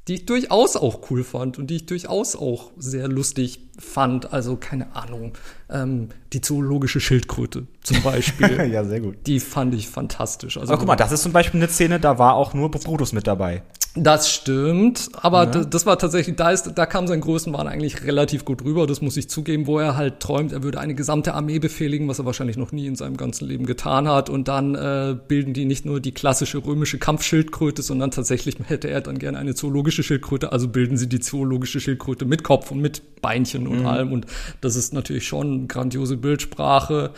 [0.09, 4.33] die ich durchaus auch cool fand und die ich durchaus auch sehr lustig fand.
[4.33, 5.35] Also keine Ahnung,
[5.69, 8.69] ähm, die zoologische Schildkröte zum Beispiel.
[8.73, 9.19] ja, sehr gut.
[9.27, 10.57] Die fand ich fantastisch.
[10.57, 13.13] Also, Aber guck mal, das ist zum Beispiel eine Szene, da war auch nur Brutus
[13.13, 13.63] mit dabei.
[13.97, 15.65] Das stimmt, aber ja.
[15.65, 19.17] das war tatsächlich, da ist, da kam sein Größenwahn eigentlich relativ gut rüber, das muss
[19.17, 22.57] ich zugeben, wo er halt träumt, er würde eine gesamte Armee befehligen, was er wahrscheinlich
[22.57, 25.99] noch nie in seinem ganzen Leben getan hat und dann äh, bilden die nicht nur
[25.99, 30.97] die klassische römische Kampfschildkröte, sondern tatsächlich hätte er dann gerne eine zoologische Schildkröte, also bilden
[30.97, 33.87] sie die zoologische Schildkröte mit Kopf und mit Beinchen und mhm.
[33.87, 34.27] allem und
[34.61, 37.11] das ist natürlich schon grandiose Bildsprache.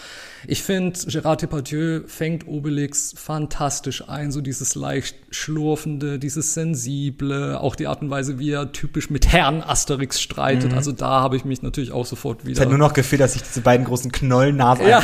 [0.47, 7.75] Ich finde, Gérard Depardieu fängt Obelix fantastisch ein, so dieses leicht schlurfende, dieses sensible, auch
[7.75, 10.71] die Art und Weise, wie er typisch mit Herrn Asterix streitet.
[10.71, 10.77] Mhm.
[10.79, 12.55] Also da habe ich mich natürlich auch sofort wieder.
[12.55, 15.03] Es hat nur noch gefehlt, dass sich diese beiden großen Knollen nah ja.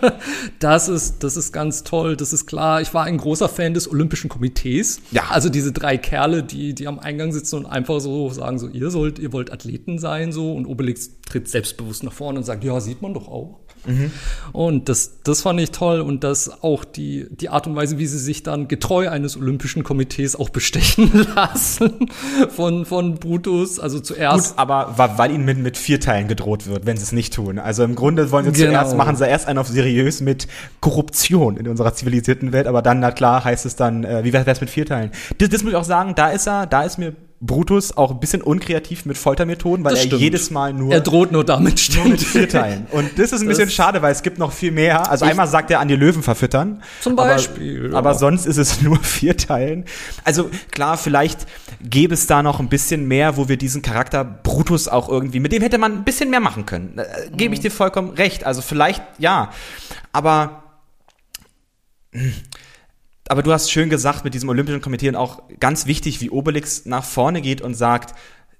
[0.58, 2.16] das ist, das ist ganz toll.
[2.16, 2.80] Das ist klar.
[2.80, 5.00] Ich war ein großer Fan des Olympischen Komitees.
[5.10, 5.24] Ja.
[5.30, 8.90] Also diese drei Kerle, die, die am Eingang sitzen und einfach so sagen so, ihr
[8.90, 10.52] sollt, ihr wollt Athleten sein, so.
[10.52, 13.60] Und Obelix tritt selbstbewusst nach vorne und sagt, ja, sieht man doch auch.
[13.86, 14.12] Mhm.
[14.52, 18.06] Und das, das fand ich toll und das auch die, die Art und Weise, wie
[18.06, 22.10] sie sich dann getreu eines Olympischen Komitees auch bestechen lassen
[22.50, 23.78] von, von Brutus.
[23.80, 24.50] Also zuerst.
[24.50, 27.58] Gut, aber weil ihnen mit, mit Vierteilen gedroht wird, wenn sie es nicht tun.
[27.58, 28.80] Also im Grunde wollen sie genau.
[28.80, 30.46] zuerst, machen sie erst einen auf seriös mit
[30.80, 34.48] Korruption in unserer zivilisierten Welt, aber dann, na klar, heißt es dann, äh, wie wäre
[34.50, 35.10] es mit Vierteilen?
[35.38, 38.20] Das, das muss ich auch sagen, da ist er, da ist mir Brutus auch ein
[38.20, 40.20] bisschen unkreativ mit Foltermethoden, weil das er stimmt.
[40.20, 40.92] jedes Mal nur.
[40.92, 42.02] Er droht nur damit ständig.
[42.02, 42.86] Nur mit Vierteilen.
[42.90, 45.10] Und das ist ein das bisschen schade, weil es gibt noch viel mehr.
[45.10, 46.82] Also einmal sagt er an die Löwen verfüttern.
[47.00, 47.86] Zum Beispiel.
[47.86, 47.98] Aber, ja.
[47.98, 49.86] aber sonst ist es nur Vierteilen.
[50.22, 51.46] Also klar, vielleicht
[51.80, 55.52] gäbe es da noch ein bisschen mehr, wo wir diesen Charakter Brutus auch irgendwie, mit
[55.52, 56.98] dem hätte man ein bisschen mehr machen können.
[56.98, 57.64] Äh, Gebe ich mhm.
[57.64, 58.44] dir vollkommen recht.
[58.44, 59.50] Also vielleicht, ja.
[60.12, 60.62] Aber.
[62.12, 62.32] Mh hm,
[63.30, 66.84] aber du hast schön gesagt mit diesem Olympischen Komitee und auch ganz wichtig, wie Obelix
[66.84, 68.14] nach vorne geht und sagt,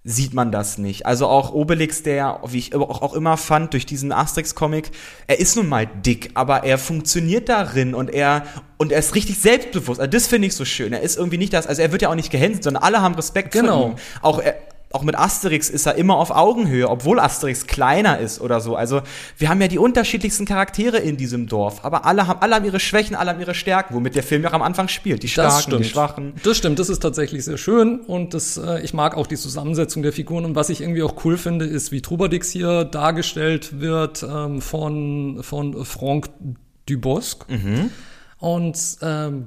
[0.05, 1.07] sieht man das nicht.
[1.07, 4.93] Also auch Obelix, der, wie ich auch immer fand, durch diesen Asterix-Comic,
[5.27, 8.45] er ist nun mal dick, aber er funktioniert darin und er,
[8.79, 9.99] und er ist richtig selbstbewusst.
[9.99, 10.93] Also das finde ich so schön.
[10.93, 13.17] Er ist irgendwie nicht das, also er wird ja auch nicht gehänselt, sondern alle haben
[13.17, 13.81] Respekt genau.
[13.81, 13.97] vor ihm.
[14.23, 14.57] Auch er,
[14.93, 18.75] auch mit Asterix ist er immer auf Augenhöhe, obwohl Asterix kleiner ist oder so.
[18.75, 19.03] Also
[19.39, 22.81] wir haben ja die unterschiedlichsten Charaktere in diesem Dorf, aber alle haben, alle haben ihre
[22.81, 25.23] Schwächen, alle haben ihre Stärken, womit der Film ja auch am Anfang spielt.
[25.23, 26.33] Die Starken, die Schwachen.
[26.43, 30.03] Das stimmt, das ist tatsächlich sehr schön und das, äh, ich mag auch die Zusammensetzung
[30.03, 34.25] der Figuren und was ich irgendwie auch cool finde, ist, wie Trubadix hier dargestellt wird
[34.25, 36.31] ähm, von, von Franck
[36.87, 37.49] Dubosc.
[37.49, 37.91] Mhm.
[38.39, 39.47] Und ähm,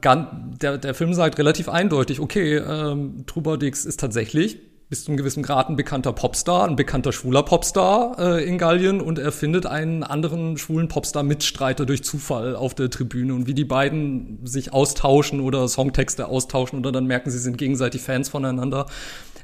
[0.61, 4.59] der, der Film sagt relativ eindeutig, okay, ähm, Trubadix ist tatsächlich
[4.93, 9.01] bis zu einem gewissen Grad ein bekannter Popstar, ein bekannter schwuler Popstar äh, in Gallien
[9.01, 13.65] und er findet einen anderen schwulen Popstar-Mitstreiter durch Zufall auf der Tribüne und wie die
[13.65, 18.85] beiden sich austauschen oder Songtexte austauschen oder dann merken, sie sind gegenseitig Fans voneinander.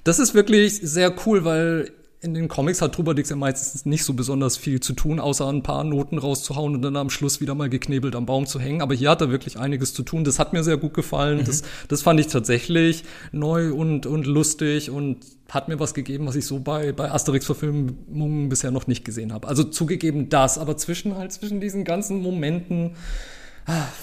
[0.03, 4.13] Das ist wirklich sehr cool, weil in den Comics hat Trubadix ja meistens nicht so
[4.13, 7.69] besonders viel zu tun, außer ein paar Noten rauszuhauen und dann am Schluss wieder mal
[7.69, 8.81] geknebelt am Baum zu hängen.
[8.81, 10.25] Aber hier hat er wirklich einiges zu tun.
[10.25, 11.39] Das hat mir sehr gut gefallen.
[11.39, 11.45] Mhm.
[11.45, 16.35] Das, das fand ich tatsächlich neu und, und lustig und hat mir was gegeben, was
[16.35, 19.47] ich so bei, bei Asterix-Verfilmungen bisher noch nicht gesehen habe.
[19.47, 22.95] Also zugegeben das, aber zwischen halt zwischen diesen ganzen Momenten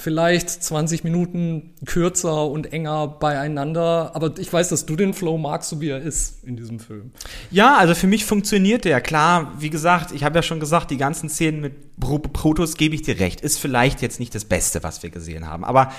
[0.00, 4.12] vielleicht 20 Minuten kürzer und enger beieinander.
[4.14, 7.12] Aber ich weiß, dass du den Flow magst, so wie er ist in diesem Film.
[7.50, 9.00] Ja, also für mich funktioniert der.
[9.00, 13.02] Klar, wie gesagt, ich habe ja schon gesagt, die ganzen Szenen mit Protos gebe ich
[13.02, 13.40] dir recht.
[13.40, 15.64] Ist vielleicht jetzt nicht das Beste, was wir gesehen haben.
[15.64, 15.90] Aber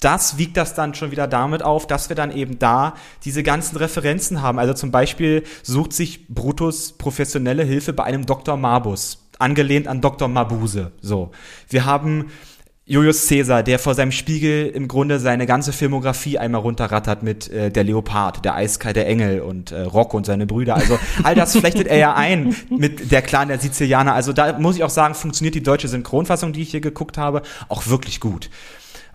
[0.00, 2.94] das wiegt das dann schon wieder damit auf, dass wir dann eben da
[3.24, 4.58] diese ganzen Referenzen haben.
[4.58, 8.56] Also zum Beispiel sucht sich Brutus professionelle Hilfe bei einem Dr.
[8.56, 10.28] Mabus, angelehnt an Dr.
[10.28, 10.92] Mabuse.
[11.00, 11.30] So.
[11.70, 12.26] Wir haben
[12.86, 17.70] Julius Caesar, der vor seinem Spiegel im Grunde seine ganze Filmografie einmal runterrattert mit äh,
[17.70, 20.74] der Leopard, der eiskalte Engel und äh, Rocco und seine Brüder.
[20.74, 24.12] Also all das flechtet er ja ein mit der Clan der Sizilianer.
[24.12, 27.40] Also da muss ich auch sagen, funktioniert die deutsche Synchronfassung, die ich hier geguckt habe,
[27.70, 28.50] auch wirklich gut.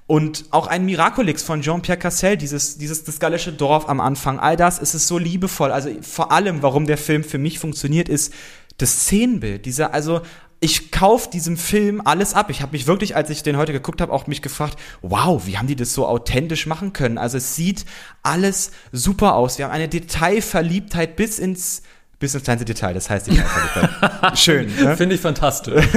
[0.07, 4.55] Und auch ein Miraculix von Jean-Pierre Cassel, dieses, dieses das gallische Dorf am Anfang, all
[4.55, 5.72] das ist es so liebevoll.
[5.72, 8.34] Also vor allem, warum der Film für mich funktioniert, ist
[8.80, 9.67] das Szenenbild.
[9.67, 10.22] Dieser, also
[10.60, 12.49] ich kauf diesem Film alles ab.
[12.49, 15.57] Ich habe mich wirklich, als ich den heute geguckt habe, auch mich gefragt, wow, wie
[15.57, 17.18] haben die das so authentisch machen können?
[17.18, 17.86] Also es sieht
[18.24, 19.57] alles super aus.
[19.57, 21.84] Wir haben eine Detailverliebtheit bis ins
[22.20, 22.93] bis ins kleinste Detail.
[22.93, 24.38] Das heißt Detailverliebtheit.
[24.38, 24.76] Schön.
[24.76, 24.97] Ne?
[24.97, 25.86] Finde ich fantastisch.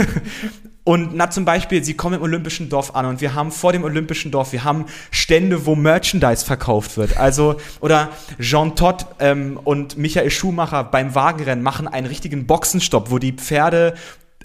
[0.85, 3.85] Und na zum Beispiel, sie kommen im Olympischen Dorf an und wir haben vor dem
[3.85, 7.19] Olympischen Dorf, wir haben Stände, wo Merchandise verkauft wird.
[7.19, 8.09] Also, oder
[8.41, 13.95] Jean Todt ähm, und Michael Schumacher beim Wagenrennen machen einen richtigen Boxenstopp, wo die Pferde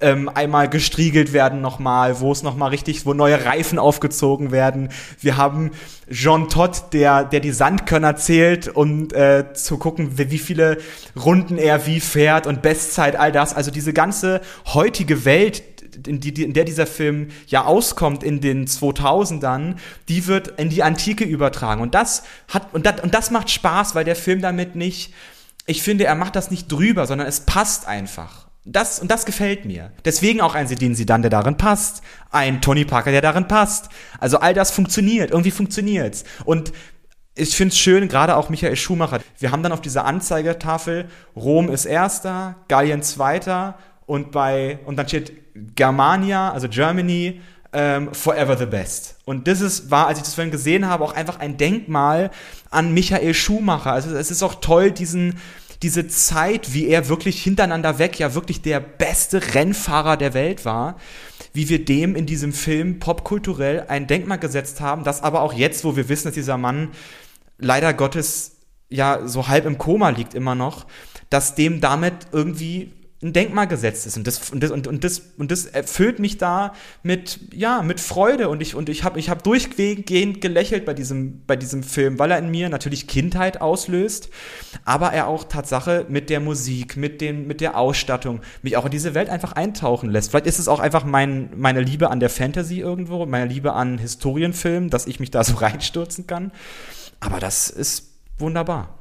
[0.02, 4.90] ähm, einmal gestriegelt werden nochmal, wo es nochmal richtig, wo neue Reifen aufgezogen werden.
[5.20, 5.72] Wir haben
[6.10, 10.78] Jean Todt, der, der die Sandkörner zählt und äh, zu gucken, wie, wie viele
[11.16, 13.54] Runden er wie fährt und Bestzeit, all das.
[13.54, 15.64] Also diese ganze heutige Welt,
[16.06, 19.76] in, die, in der dieser Film ja auskommt in den 2000ern,
[20.10, 21.82] die wird in die Antike übertragen.
[21.82, 25.14] Und das hat, und das, und das macht Spaß, weil der Film damit nicht,
[25.66, 28.47] ich finde, er macht das nicht drüber, sondern es passt einfach.
[28.70, 29.94] Das, und das gefällt mir.
[30.04, 32.02] Deswegen auch ein Sedin Sidan, der darin passt.
[32.32, 33.88] Ein Tony Parker, der darin passt.
[34.20, 35.32] Also all das funktioniert.
[35.32, 36.26] Irgendwie funktioniert's.
[36.44, 36.74] Und
[37.34, 39.20] ich finde es schön, gerade auch Michael Schumacher.
[39.40, 45.08] Wir haben dann auf dieser Anzeigetafel, Rom ist erster, Gallien zweiter und bei, und dann
[45.08, 45.34] steht
[45.76, 47.42] Germania, also Germany,
[47.74, 49.18] ähm, forever the best.
[49.26, 52.32] Und das ist, war, als ich das vorhin gesehen habe, auch einfach ein Denkmal
[52.72, 53.92] an Michael Schumacher.
[53.92, 55.40] Also es ist auch toll, diesen,
[55.84, 60.98] diese Zeit, wie er wirklich hintereinander weg ja wirklich der beste Rennfahrer der Welt war,
[61.54, 65.84] wie wir dem in diesem Film popkulturell ein Denkmal gesetzt haben, das aber auch jetzt,
[65.84, 66.90] wo wir wissen, dass dieser Mann
[67.58, 68.58] leider Gottes
[68.90, 70.88] ja so halb im Koma liegt immer noch,
[71.30, 72.94] dass dem damit irgendwie
[73.24, 74.16] ein Denkmal gesetzt ist.
[74.16, 78.00] Und das, und das, und, und das, und das erfüllt mich da mit, ja, mit
[78.00, 78.48] Freude.
[78.48, 82.30] Und ich, und ich habe ich hab durchgehend gelächelt bei diesem, bei diesem Film, weil
[82.30, 84.30] er in mir natürlich Kindheit auslöst,
[84.86, 88.92] aber er auch Tatsache mit der Musik, mit, den, mit der Ausstattung, mich auch in
[88.92, 90.30] diese Welt einfach eintauchen lässt.
[90.30, 93.98] Vielleicht ist es auch einfach mein, meine Liebe an der Fantasy irgendwo, meine Liebe an
[93.98, 96.52] Historienfilmen, dass ich mich da so reinstürzen kann.
[97.20, 98.94] Aber das ist wunderbar.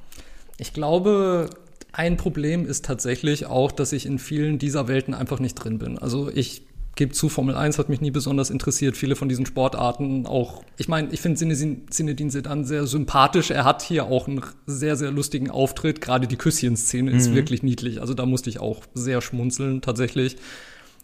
[0.57, 1.51] Ich glaube,
[1.97, 5.99] ein Problem ist tatsächlich auch, dass ich in vielen dieser Welten einfach nicht drin bin.
[5.99, 6.62] Also ich
[6.94, 8.99] gebe zu, Formel 1 hat mich nie besonders interessiert.
[8.99, 11.38] Viele von diesen Sportarten auch, ich meine, ich finde
[11.88, 13.51] Zinedine Sedan sehr sympathisch.
[13.51, 16.03] Er hat hier auch einen sehr, sehr lustigen Auftritt.
[16.03, 17.16] Gerade die Küsschen-Szene mhm.
[17.16, 18.03] ist wirklich niedlich.
[18.03, 20.36] Also da musste ich auch sehr schmunzeln tatsächlich.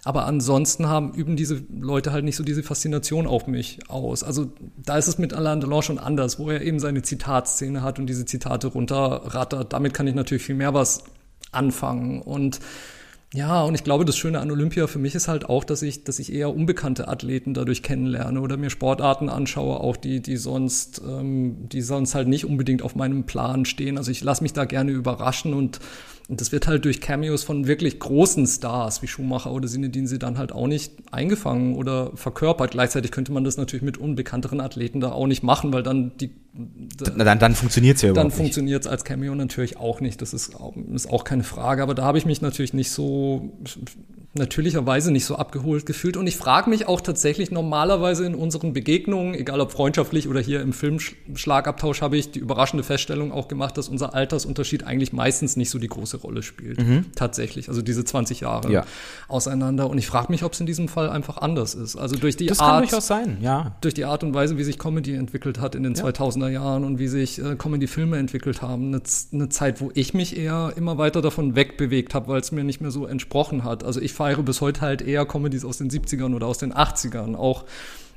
[0.05, 4.25] Aber ansonsten haben, üben diese Leute halt nicht so diese Faszination auf mich aus.
[4.25, 4.53] Also
[4.85, 8.07] da ist es mit Alain Delon schon anders, wo er eben seine Zitatszene hat und
[8.07, 9.73] diese Zitate runterrattert.
[9.73, 11.05] Damit kann ich natürlich viel mehr was
[11.53, 12.21] anfangen.
[12.21, 12.59] Und
[13.35, 16.05] ja, und ich glaube, das Schöne an Olympia für mich ist halt auch, dass ich,
[16.05, 21.01] dass ich eher unbekannte Athleten dadurch kennenlerne oder mir Sportarten anschaue, auch die, die sonst,
[21.07, 23.97] ähm, die sonst halt nicht unbedingt auf meinem Plan stehen.
[23.97, 25.81] Also ich lasse mich da gerne überraschen und
[26.29, 30.18] und das wird halt durch Cameos von wirklich großen Stars wie Schumacher oder Sinedin sie
[30.18, 32.73] dann halt auch nicht eingefangen oder verkörpert.
[32.73, 36.31] Gleichzeitig könnte man das natürlich mit unbekannteren Athleten da auch nicht machen, weil dann die
[36.55, 40.20] da, dann, dann funktioniert es ja Dann funktioniert es als Cameo natürlich auch nicht.
[40.20, 40.55] Das ist,
[40.93, 41.83] ist auch keine Frage.
[41.83, 43.53] Aber da habe ich mich natürlich nicht so
[44.35, 46.16] natürlicherweise nicht so abgeholt gefühlt.
[46.16, 50.62] Und ich frage mich auch tatsächlich normalerweise in unseren Begegnungen, egal ob freundschaftlich oder hier
[50.62, 55.68] im Filmschlagabtausch, habe ich die überraschende Feststellung auch gemacht, dass unser Altersunterschied eigentlich meistens nicht
[55.68, 56.80] so die große Rolle spielt.
[56.80, 57.07] Mhm.
[57.14, 57.68] Tatsächlich.
[57.68, 58.87] Also diese 20 Jahre ja.
[59.28, 59.91] auseinander.
[59.91, 61.97] Und ich frage mich, ob es in diesem Fall einfach anders ist.
[61.97, 62.70] Also durch die das Art.
[62.70, 63.76] Kann durchaus sein, ja.
[63.83, 66.05] Durch die Art und Weise, wie sich Comedy entwickelt hat in den ja.
[66.05, 68.87] 2000er Jahren und wie sich äh, Comedy-Filme entwickelt haben.
[68.89, 69.03] Eine,
[69.33, 72.80] eine Zeit, wo ich mich eher immer weiter davon wegbewegt habe, weil es mir nicht
[72.80, 73.85] mehr so entsprochen hat.
[73.85, 77.35] Also ich feiere bis heute halt eher Comedies aus den 70ern oder aus den 80ern.
[77.35, 77.64] Auch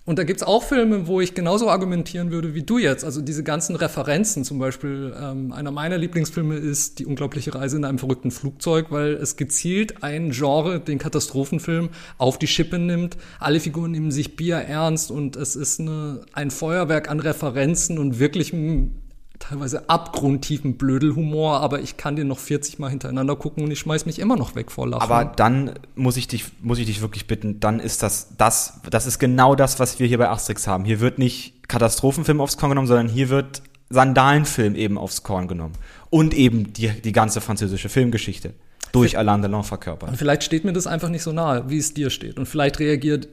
[0.08, 3.04] und da gibt's auch Filme, wo ich genauso argumentieren würde wie du jetzt.
[3.04, 7.86] Also diese ganzen Referenzen, zum Beispiel ähm, einer meiner Lieblingsfilme ist Die unglaubliche Reise in
[7.86, 11.90] einem verrückten Flugzeug, weil es gezielt ein Genre, den Katastrophenfilm,
[12.20, 13.18] auf die Schippe nimmt.
[13.40, 18.20] Alle Figuren nehmen sich Bier ernst und es ist eine, ein Feuerwerk an Referenzen und
[18.20, 18.92] wirklichem
[19.40, 24.06] teilweise abgrundtiefen Blödelhumor, aber ich kann den noch 40 Mal hintereinander gucken und ich schmeiß
[24.06, 25.04] mich immer noch weg vor Lachen.
[25.04, 29.06] Aber dann muss ich dich, muss ich dich wirklich bitten, dann ist das, das, das
[29.06, 30.86] ist genau das, was wir hier bei Asterix haben.
[30.86, 35.74] Hier wird nicht Katastrophenfilm aufs Korn genommen, sondern hier wird Sandalenfilm eben aufs Korn genommen.
[36.10, 38.54] Und eben die, die ganze französische Filmgeschichte
[38.92, 40.10] durch Alain Delon verkörpert.
[40.10, 42.38] Und vielleicht steht mir das einfach nicht so nahe, wie es dir steht.
[42.38, 43.28] Und vielleicht reagiert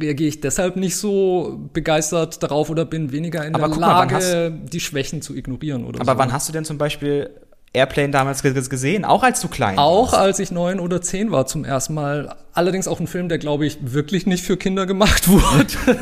[0.00, 4.50] reagiere ich deshalb nicht so begeistert darauf oder bin weniger in aber der Lage, mal,
[4.70, 6.18] die Schwächen zu ignorieren oder Aber so.
[6.18, 7.30] wann hast du denn zum Beispiel
[7.72, 10.14] Airplane damals gesehen, auch als du klein Auch warst.
[10.14, 12.34] als ich neun oder zehn war zum ersten Mal.
[12.54, 15.98] Allerdings auch ein Film, der, glaube ich, wirklich nicht für Kinder gemacht wurde.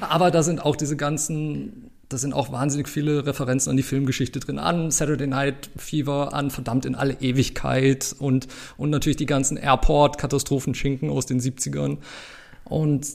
[0.00, 4.40] Aber da sind auch diese ganzen, da sind auch wahnsinnig viele Referenzen an die Filmgeschichte
[4.40, 9.56] drin, an Saturday Night Fever, an verdammt in alle Ewigkeit und, und natürlich die ganzen
[9.56, 11.98] Airport-Katastrophenschinken aus den 70ern.
[12.64, 13.06] Und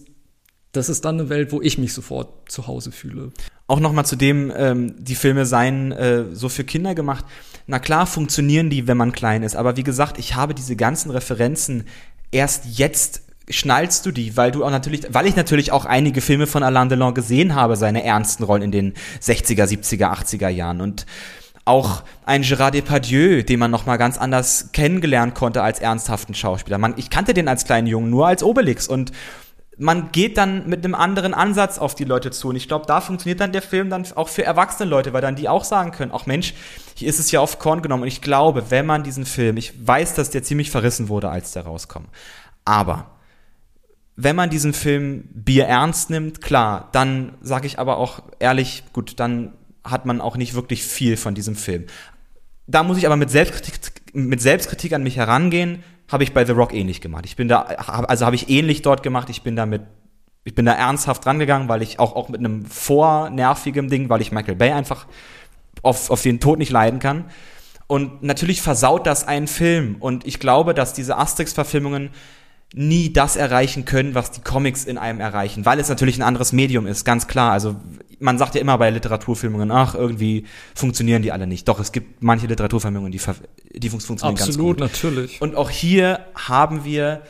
[0.72, 3.32] das ist dann eine Welt, wo ich mich sofort zu Hause fühle.
[3.68, 7.26] Auch nochmal zu dem, ähm, die Filme seien äh, so für Kinder gemacht.
[7.68, 11.12] Na klar funktionieren die, wenn man klein ist, aber wie gesagt, ich habe diese ganzen
[11.12, 11.86] Referenzen
[12.32, 16.46] erst jetzt schnallst du die, weil du auch natürlich, weil ich natürlich auch einige Filme
[16.46, 21.08] von Alain Delon gesehen habe, seine ernsten Rollen in den 60er, 70er, 80er Jahren und
[21.66, 26.78] auch ein Gérard Depardieu, den man noch mal ganz anders kennengelernt konnte als ernsthaften Schauspieler.
[26.78, 29.12] Man, ich kannte den als kleinen Jungen nur als Obelix und
[29.80, 32.50] man geht dann mit einem anderen Ansatz auf die Leute zu.
[32.50, 35.38] Und ich glaube, da funktioniert dann der Film dann auch für erwachsene Leute, weil dann
[35.38, 36.54] die auch sagen können, auch Mensch,
[36.96, 38.04] hier ist es ja auf Korn genommen.
[38.04, 41.54] Und ich glaube, wenn man diesen Film, ich weiß, dass der ziemlich verrissen wurde, als
[41.54, 42.04] der rauskam.
[42.66, 43.12] Aber
[44.18, 49.14] wenn man diesen Film Bier ernst nimmt, klar, dann sage ich aber auch ehrlich, gut,
[49.22, 49.54] dann
[49.86, 51.86] hat man auch nicht wirklich viel von diesem Film.
[52.68, 53.80] Da muss ich aber mit Selbstkritik,
[54.14, 57.26] mit Selbstkritik an mich herangehen, habe ich bei The Rock ähnlich gemacht.
[57.26, 59.84] Ich bin da, also habe ich ähnlich dort gemacht, ich bin da mit,
[60.44, 64.32] ich bin da ernsthaft rangegangen, weil ich auch, auch mit einem vornervigen Ding, weil ich
[64.32, 65.06] Michael Bay einfach
[65.84, 67.26] auf, auf den Tod nicht leiden kann.
[67.88, 69.96] Und natürlich versaut das einen Film.
[70.00, 72.12] Und ich glaube, dass diese Asterix-Verfilmungen
[72.74, 76.54] nie das erreichen können, was die Comics in einem erreichen, weil es natürlich ein anderes
[76.54, 77.52] Medium ist, ganz klar.
[77.52, 77.76] Also
[78.20, 80.46] man sagt ja immer bei Literaturfilmungen, ach, irgendwie
[80.76, 81.68] funktionieren die alle nicht.
[81.68, 83.20] Doch, es gibt manche Literaturfilmungen, die,
[83.74, 84.80] die funktionieren Absolut, ganz gut.
[84.80, 85.42] natürlich.
[85.42, 87.24] Und auch hier haben wir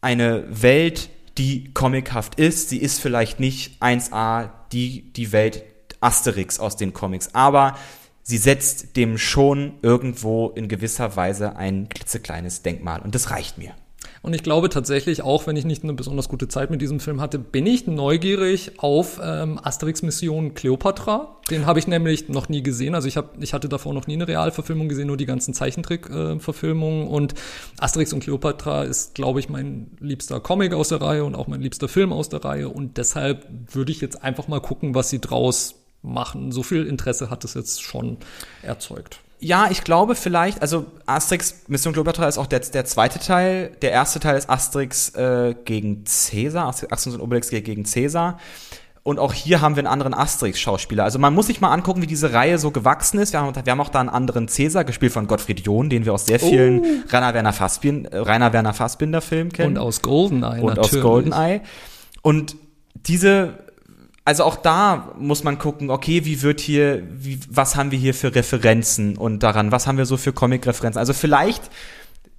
[0.00, 2.70] eine Welt, die comichaft ist.
[2.70, 5.64] Sie ist vielleicht nicht 1a die, die Welt
[6.00, 7.76] Asterix aus den Comics, aber
[8.22, 13.74] sie setzt dem schon irgendwo in gewisser Weise ein klitzekleines Denkmal und das reicht mir.
[14.22, 17.20] Und ich glaube tatsächlich, auch wenn ich nicht eine besonders gute Zeit mit diesem Film
[17.20, 21.36] hatte, bin ich neugierig auf ähm, Asterix Mission Cleopatra.
[21.50, 22.94] Den habe ich nämlich noch nie gesehen.
[22.94, 27.06] Also ich, hab, ich hatte davor noch nie eine Realverfilmung gesehen, nur die ganzen Zeichentrick-Verfilmungen.
[27.06, 27.34] Äh, und
[27.78, 31.60] Asterix und Cleopatra ist, glaube ich, mein liebster Comic aus der Reihe und auch mein
[31.60, 32.68] liebster Film aus der Reihe.
[32.68, 36.52] Und deshalb würde ich jetzt einfach mal gucken, was sie draus machen.
[36.52, 38.18] So viel Interesse hat es jetzt schon
[38.62, 39.20] erzeugt.
[39.40, 43.70] Ja, ich glaube vielleicht, also Asterix Mission Cleopatra ist auch der, der zweite Teil.
[43.82, 48.38] Der erste Teil ist Asterix äh, gegen Caesar, Asterix und Obelix gegen Caesar.
[49.04, 51.04] Und auch hier haben wir einen anderen Asterix-Schauspieler.
[51.04, 53.32] Also man muss sich mal angucken, wie diese Reihe so gewachsen ist.
[53.32, 56.12] Wir haben, wir haben auch da einen anderen Caesar, gespielt von Gottfried John, den wir
[56.12, 56.84] aus sehr vielen oh.
[57.08, 59.76] Rainer Werner, Fassbinder, Rainer Werner Fassbinder-Filmen kennen.
[59.76, 60.96] Und aus Goldeneye Und natürlich.
[60.96, 61.60] aus Goldeneye.
[62.20, 62.56] Und
[62.94, 63.54] diese
[64.28, 68.12] also auch da muss man gucken, okay, wie wird hier, wie, was haben wir hier
[68.12, 70.98] für Referenzen und daran, was haben wir so für Comic-Referenzen?
[70.98, 71.70] Also vielleicht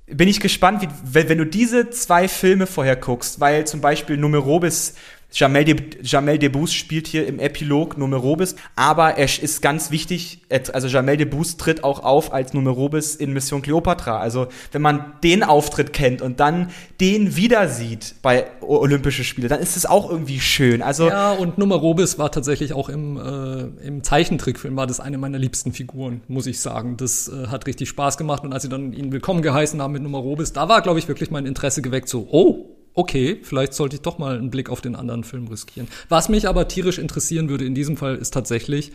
[0.05, 4.17] bin ich gespannt, wie, wenn, wenn, du diese zwei Filme vorher guckst, weil zum Beispiel
[4.17, 4.93] Numerobis
[5.31, 10.41] Jamel, De, Jamel Debbouze spielt hier im Epilog Numerobis, aber er ist ganz wichtig,
[10.73, 14.19] also Jamel Debbouze tritt auch auf als Numerobis in Mission Cleopatra.
[14.19, 19.59] Also wenn man den Auftritt kennt und dann den wieder sieht bei Olympische Spiele, dann
[19.59, 20.81] ist es auch irgendwie schön.
[20.81, 25.37] Also ja, und Numerobis war tatsächlich auch im, äh, im Zeichentrickfilm war das eine meiner
[25.37, 26.97] liebsten Figuren, muss ich sagen.
[26.97, 30.01] Das äh, hat richtig Spaß gemacht und als sie dann ihn willkommen geheißen haben mit
[30.01, 34.01] Numerobis, da war, glaube ich, wirklich mein Interesse geweckt, so, oh, okay, vielleicht sollte ich
[34.01, 35.87] doch mal einen Blick auf den anderen Film riskieren.
[36.09, 38.91] Was mich aber tierisch interessieren würde in diesem Fall ist tatsächlich,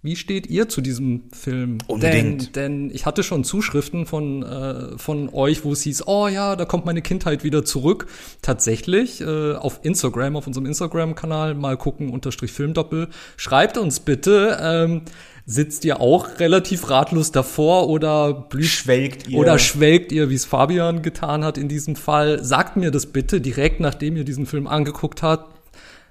[0.00, 1.78] wie steht ihr zu diesem Film?
[1.86, 2.56] Unbedingt.
[2.56, 6.56] Denn, denn ich hatte schon Zuschriften von, äh, von euch, wo es hieß, oh ja,
[6.56, 8.06] da kommt meine Kindheit wieder zurück.
[8.42, 13.08] Tatsächlich, äh, auf Instagram, auf unserem Instagram-Kanal, mal gucken, unterstrich Filmdoppel.
[13.38, 15.02] Schreibt uns bitte, ähm,
[15.46, 19.38] Sitzt ihr auch relativ ratlos davor oder blüht, schwelgt ihr?
[19.38, 22.42] Oder schwelgt ihr, wie es Fabian getan hat in diesem Fall?
[22.42, 25.54] Sagt mir das bitte direkt, nachdem ihr diesen Film angeguckt habt.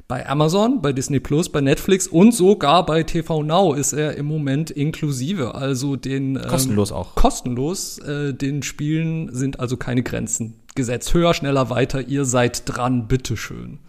[0.07, 4.27] Bei Amazon, bei Disney Plus, bei Netflix und sogar bei TV Now ist er im
[4.27, 5.55] Moment inklusive.
[5.55, 7.15] Also den ähm, kostenlos auch.
[7.15, 7.97] Kostenlos.
[7.99, 11.11] Äh, den Spielen sind also keine Grenzen gesetzt.
[11.13, 12.01] Höher, schneller, weiter.
[12.07, 13.79] Ihr seid dran, bitteschön.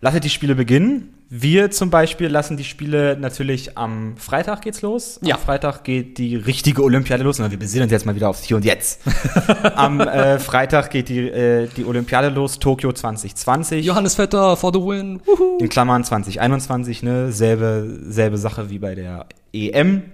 [0.00, 1.12] Lasset die Spiele beginnen.
[1.30, 5.20] Wir zum Beispiel lassen die Spiele natürlich am Freitag geht's los.
[5.22, 5.34] Ja.
[5.34, 7.38] Am Freitag geht die richtige Olympiade los.
[7.38, 9.02] Und wir besinnen uns jetzt mal wieder aufs Hier und Jetzt.
[9.74, 13.84] am äh, Freitag geht die, äh, die Olympiade los, Tokio 2020.
[13.84, 15.20] Johannes Vetter for the win.
[15.26, 15.58] Wuhu.
[15.58, 17.30] In Klammern 2021, ne?
[17.30, 20.04] Selbe, selbe Sache wie bei der EM.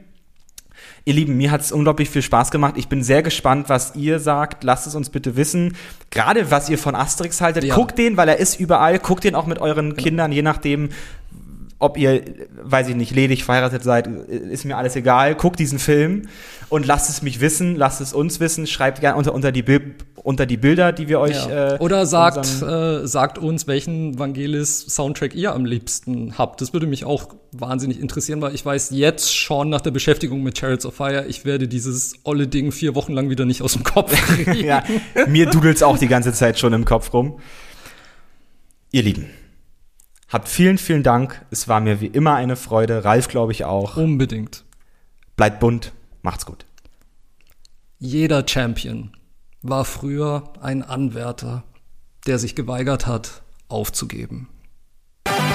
[1.06, 2.74] Ihr Lieben, mir hat es unglaublich viel Spaß gemacht.
[2.78, 4.64] Ich bin sehr gespannt, was ihr sagt.
[4.64, 5.76] Lasst es uns bitte wissen.
[6.10, 7.64] Gerade was ihr von Asterix haltet.
[7.64, 7.74] Ja.
[7.74, 8.98] Guckt den, weil er ist überall.
[8.98, 10.02] Guckt den auch mit euren genau.
[10.02, 10.88] Kindern, je nachdem,
[11.84, 12.22] ob ihr,
[12.62, 15.34] weiß ich nicht, ledig verheiratet seid, ist mir alles egal.
[15.34, 16.28] Guckt diesen Film
[16.70, 18.66] und lasst es mich wissen, lasst es uns wissen.
[18.66, 19.64] Schreibt gerne unter, unter, die,
[20.16, 21.46] unter die Bilder, die wir euch.
[21.46, 21.74] Ja.
[21.74, 26.62] Äh, Oder sagt, äh, sagt uns, welchen Vangelis-Soundtrack ihr am liebsten habt.
[26.62, 30.58] Das würde mich auch wahnsinnig interessieren, weil ich weiß jetzt schon nach der Beschäftigung mit
[30.58, 33.84] Chariots of Fire, ich werde dieses olle Ding vier Wochen lang wieder nicht aus dem
[33.84, 34.64] Kopf kriegen.
[34.64, 34.82] ja,
[35.28, 37.38] mir dudelt's auch die ganze Zeit schon im Kopf rum.
[38.90, 39.26] Ihr Lieben.
[40.28, 41.44] Habt vielen, vielen Dank.
[41.50, 43.04] Es war mir wie immer eine Freude.
[43.04, 43.96] Ralf, glaube ich, auch.
[43.96, 44.64] Unbedingt.
[45.36, 45.92] Bleibt bunt.
[46.22, 46.66] Macht's gut.
[47.98, 49.12] Jeder Champion
[49.62, 51.64] war früher ein Anwärter
[52.26, 54.48] der sich geweigert hat, aufzugeben.
[55.26, 55.54] Musik